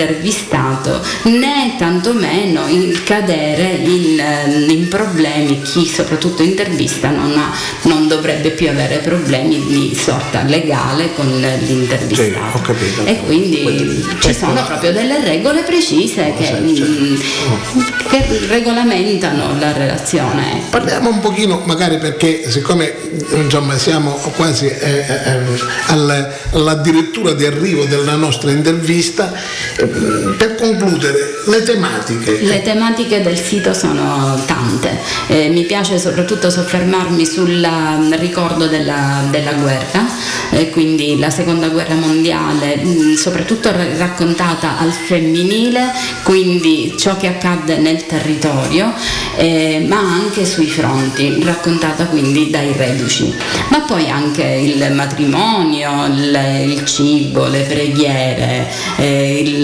l'intervistato 0.00 1.02
né 1.24 1.74
tantomeno 1.76 2.66
in 2.66 3.02
cadere 3.04 3.78
in, 3.82 4.66
in, 4.68 4.88
problemi, 4.88 5.62
chi 5.62 5.86
soprattutto 5.86 6.42
intervista 6.42 7.10
non, 7.10 7.36
ha, 7.36 7.52
non, 7.82 8.08
dovrebbe 8.08 8.50
più 8.50 8.68
avere 8.68 8.98
problemi 8.98 9.64
di 9.66 9.94
sorta 9.94 10.42
legale 10.42 11.14
con 11.14 11.28
l'intervistato. 11.28 12.58
Sì, 12.58 12.62
capito. 12.62 13.04
E 13.04 13.20
quindi 13.24 13.62
Quindi, 13.62 14.06
ci 14.20 14.30
ecco. 14.30 14.46
sono 14.46 14.64
proprio 14.64 14.92
delle 14.92 15.22
regole 15.22 15.62
precise 15.62 16.32
che, 16.36 16.44
certo. 16.44 18.08
che 18.08 18.46
regolamentano 18.48 19.58
la 19.58 19.72
relazione. 19.72 20.62
Parliamo 20.70 21.10
un 21.10 21.20
pochino, 21.20 21.62
magari 21.64 21.98
perché 21.98 22.50
siccome 22.50 22.94
insomma, 23.34 23.76
siamo 23.78 24.12
quasi 24.36 24.66
eh, 24.66 25.04
eh, 25.08 26.26
all'addirittura 26.52 27.32
di 27.32 27.44
arrivo 27.44 27.84
della 27.84 28.14
nostra 28.14 28.50
intervista, 28.50 29.32
eh, 29.76 29.89
per 30.38 30.54
concludere, 30.56 31.39
le 31.46 31.62
tematiche. 31.62 32.38
Le 32.42 32.62
tematiche 32.62 33.22
del 33.22 33.38
sito 33.38 33.72
sono 33.72 34.40
tante. 34.46 34.98
Eh, 35.28 35.48
mi 35.48 35.64
piace 35.64 35.98
soprattutto 35.98 36.50
soffermarmi 36.50 37.24
sul 37.24 37.66
ricordo 38.18 38.66
della, 38.66 39.22
della 39.30 39.52
guerra, 39.52 40.06
eh, 40.50 40.70
quindi 40.70 41.18
la 41.18 41.30
seconda 41.30 41.68
guerra 41.68 41.94
mondiale, 41.94 42.76
mh, 42.76 43.14
soprattutto 43.14 43.70
raccontata 43.70 44.78
al 44.78 44.92
femminile, 44.92 45.92
quindi 46.24 46.94
ciò 46.98 47.16
che 47.16 47.28
accadde 47.28 47.78
nel 47.78 48.06
territorio, 48.06 48.92
eh, 49.36 49.84
ma 49.86 49.98
anche 49.98 50.44
sui 50.44 50.68
fronti, 50.68 51.40
raccontata 51.42 52.06
quindi 52.06 52.50
dai 52.50 52.72
reduci, 52.76 53.32
ma 53.68 53.80
poi 53.80 54.10
anche 54.10 54.42
il 54.42 54.92
matrimonio, 54.92 56.06
il, 56.06 56.70
il 56.70 56.84
cibo, 56.84 57.46
le 57.46 57.62
preghiere, 57.62 58.68
il, 58.96 59.60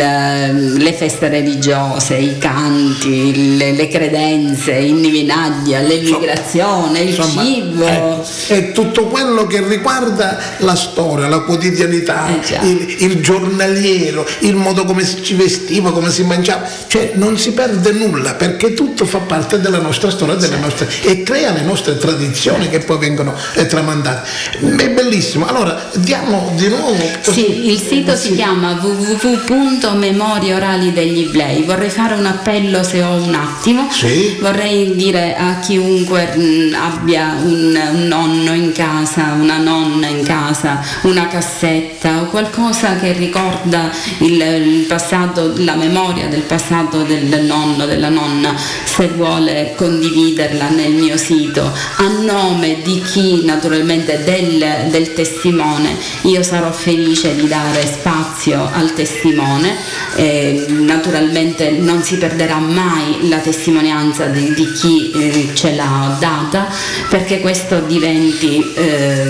le 0.77 0.93
feste 0.93 1.29
religiose, 1.29 1.66
i 1.71 2.37
canti, 2.39 3.57
le, 3.57 3.73
le 3.73 3.89
credenze, 3.89 4.79
l'indivinaglia, 4.79 5.81
l'emigrazione, 5.81 7.01
il 7.01 7.09
Insomma, 7.09 7.45
cibo. 7.45 7.85
È, 7.85 8.17
è, 8.49 8.73
tutto 8.73 9.07
quello 9.07 9.47
che 9.47 9.67
riguarda 9.67 10.39
la 10.59 10.75
storia, 10.75 11.29
la 11.29 11.41
quotidianità, 11.41 12.29
eh 12.29 12.67
il, 12.67 12.97
il 13.01 13.21
giornaliero, 13.21 14.27
il 14.41 14.55
modo 14.55 14.85
come 14.85 15.05
ci 15.05 15.35
vestiva, 15.35 15.93
come 15.93 16.11
si 16.11 16.25
mangiava, 16.25 16.69
cioè 16.87 17.13
non 17.15 17.39
si 17.39 17.53
perde 17.53 17.93
nulla 17.93 18.35
perché 18.35 18.75
tutto 18.75 19.07
fa 19.07 19.19
parte 19.19 19.61
della 19.61 19.81
nostra 19.81 20.11
storia, 20.11 20.35
delle 20.35 20.59
nostre, 20.59 20.89
e 21.03 21.23
crea 21.23 21.53
le 21.53 21.63
nostre 21.63 21.97
tradizioni 21.99 22.69
che 22.69 22.81
poi 22.81 22.99
vengono 22.99 23.35
eh, 23.55 23.67
tramandate. 23.67 24.29
È 24.77 24.91
bellissimo. 24.91 25.47
Allora, 25.47 25.91
diamo 25.95 26.53
di 26.57 26.69
nuovo. 26.69 27.03
Sì, 27.21 27.71
il 27.71 27.81
sito 27.81 28.17
sì. 28.17 28.29
si 28.29 28.35
chiama 28.35 28.79
www.memorieorali 28.81 30.93
degli 30.93 31.27
Iblei. 31.27 31.56
Vorrei 31.65 31.91
fare 31.91 32.15
un 32.15 32.27
appello 32.27 32.83
se 32.83 33.03
ho 33.03 33.13
un 33.15 33.35
attimo. 33.35 33.89
Sì. 33.91 34.37
Vorrei 34.41 34.95
dire 34.95 35.37
a 35.37 35.59
chiunque 35.59 36.35
mh, 36.37 36.75
abbia 36.75 37.37
un, 37.43 37.79
un 37.93 38.07
nonno 38.07 38.53
in 38.55 38.73
casa, 38.73 39.37
una 39.39 39.59
nonna 39.59 40.07
in 40.07 40.23
casa, 40.25 40.81
una 41.03 41.27
cassetta 41.29 42.23
o 42.23 42.27
qualcosa 42.27 42.97
che 42.97 43.13
ricorda 43.13 43.91
il, 44.19 44.41
il 44.41 44.85
passato, 44.87 45.53
la 45.57 45.75
memoria 45.75 46.29
del 46.29 46.43
passato 46.43 47.03
del 47.03 47.45
nonno, 47.45 47.87
della 47.87 48.09
nonna, 48.09 48.55
se 48.85 49.09
vuole 49.09 49.75
condividerla 49.77 50.69
nel 50.71 50.93
mio 50.93 51.17
sito 51.17 51.65
a 51.97 52.09
nome 52.23 52.81
di 52.83 53.03
chi 53.03 53.45
naturalmente 53.45 54.23
del, 54.25 54.89
del 54.91 55.13
testimone 55.13 55.97
io 56.23 56.43
sarò 56.43 56.73
felice 56.73 57.35
di 57.37 57.47
dare 57.47 57.85
spazio 57.87 58.69
al 58.73 58.93
testimone 58.95 59.77
eh, 60.17 60.67
naturalmente 60.69 61.46
non 61.79 62.03
si 62.03 62.17
perderà 62.17 62.59
mai 62.59 63.29
la 63.29 63.39
testimonianza 63.39 64.27
di, 64.27 64.53
di 64.55 64.73
chi 64.73 65.11
eh, 65.13 65.51
ce 65.55 65.75
l'ha 65.75 66.17
data 66.19 66.69
perché 67.09 67.41
questo 67.41 67.81
diventi 67.81 68.73
eh, 68.75 69.25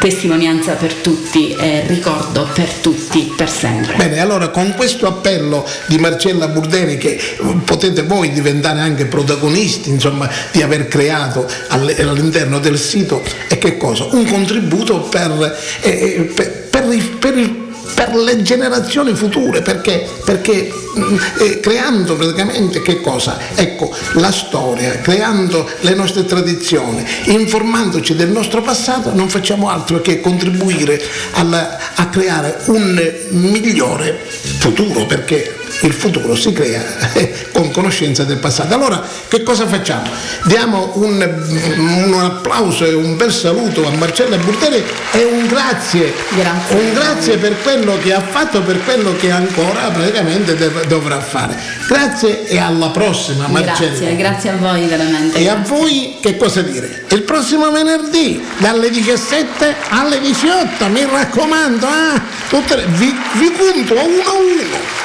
testimonianza 0.00 0.72
per 0.74 0.94
tutti 0.94 1.54
e 1.54 1.84
ricordo 1.86 2.48
per 2.54 2.68
tutti 2.80 3.32
per 3.36 3.48
sempre 3.48 3.96
bene 3.96 4.20
allora 4.20 4.48
con 4.48 4.74
questo 4.76 5.06
appello 5.06 5.66
di 5.86 5.98
Marcella 5.98 6.48
Burdeni 6.48 6.96
che 6.96 7.18
potete 7.64 8.02
voi 8.02 8.32
diventare 8.32 8.80
anche 8.80 9.06
protagonisti 9.06 9.90
insomma 9.90 10.28
di 10.52 10.62
aver 10.62 10.88
creato 10.88 11.46
all'interno 11.68 12.58
del 12.58 12.78
sito 12.78 13.22
e 13.48 13.58
che 13.58 13.76
cosa? 13.76 14.08
Un 14.10 14.26
contributo 14.26 15.00
per, 15.00 15.56
eh, 15.80 16.30
per, 16.34 16.68
per, 16.70 16.84
per 17.18 17.64
per 17.94 18.14
le 18.14 18.42
generazioni 18.42 19.14
future, 19.14 19.62
perché, 19.62 20.06
perché 20.24 20.70
eh, 21.40 21.60
creando 21.60 22.16
praticamente 22.16 22.82
che 22.82 23.00
cosa? 23.00 23.38
Ecco, 23.54 23.94
la 24.14 24.32
storia, 24.32 24.98
creando 25.00 25.68
le 25.80 25.94
nostre 25.94 26.24
tradizioni, 26.24 27.04
informandoci 27.24 28.14
del 28.14 28.30
nostro 28.30 28.62
passato, 28.62 29.14
non 29.14 29.28
facciamo 29.28 29.68
altro 29.68 30.00
che 30.00 30.20
contribuire 30.20 31.00
alla, 31.32 31.94
a 31.94 32.08
creare 32.08 32.58
un 32.66 33.12
migliore 33.30 34.18
futuro, 34.58 35.06
perché 35.06 35.64
il 35.82 35.92
futuro 35.92 36.34
si 36.34 36.52
crea 36.52 36.82
con 37.52 37.70
conoscenza 37.70 38.24
del 38.24 38.38
passato. 38.38 38.74
Allora 38.74 39.02
che 39.28 39.42
cosa 39.42 39.66
facciamo? 39.66 40.08
Diamo 40.44 40.92
un, 40.94 41.20
un 42.06 42.20
applauso 42.20 42.84
e 42.84 42.94
un 42.94 43.16
bel 43.16 43.32
saluto 43.32 43.86
a 43.86 43.90
Marcella 43.90 44.36
Burteri 44.38 44.82
e 45.12 45.24
un 45.24 45.46
grazie, 45.46 46.12
grazie, 46.34 46.76
un 46.76 46.92
grazie 46.94 47.36
per 47.36 47.60
quello 47.62 47.98
che 47.98 48.12
ha 48.12 48.20
fatto, 48.20 48.62
per 48.62 48.82
quello 48.84 49.14
che 49.16 49.30
ancora 49.30 49.90
praticamente 49.90 50.56
dovrà 50.86 51.20
fare. 51.20 51.56
Grazie 51.88 52.46
e 52.46 52.58
alla 52.58 52.90
prossima 52.90 53.46
Marcella. 53.46 53.88
Grazie, 53.88 54.16
grazie 54.16 54.50
a 54.50 54.56
voi 54.56 54.86
veramente. 54.86 55.38
E 55.38 55.48
a 55.48 55.56
voi 55.56 56.16
che 56.20 56.36
cosa 56.36 56.62
dire? 56.62 57.04
Il 57.10 57.22
prossimo 57.22 57.70
venerdì 57.70 58.42
dalle 58.58 58.90
17 58.90 59.74
alle 59.90 60.20
18, 60.20 60.88
mi 60.88 61.04
raccomando, 61.04 61.86
ah, 61.86 62.20
tutte 62.48 62.84
vi, 62.88 63.14
vi 63.34 63.50
punto 63.50 63.98
a 63.98 64.02
uno 64.02 64.22
a 64.22 64.32
uno. 64.32 64.96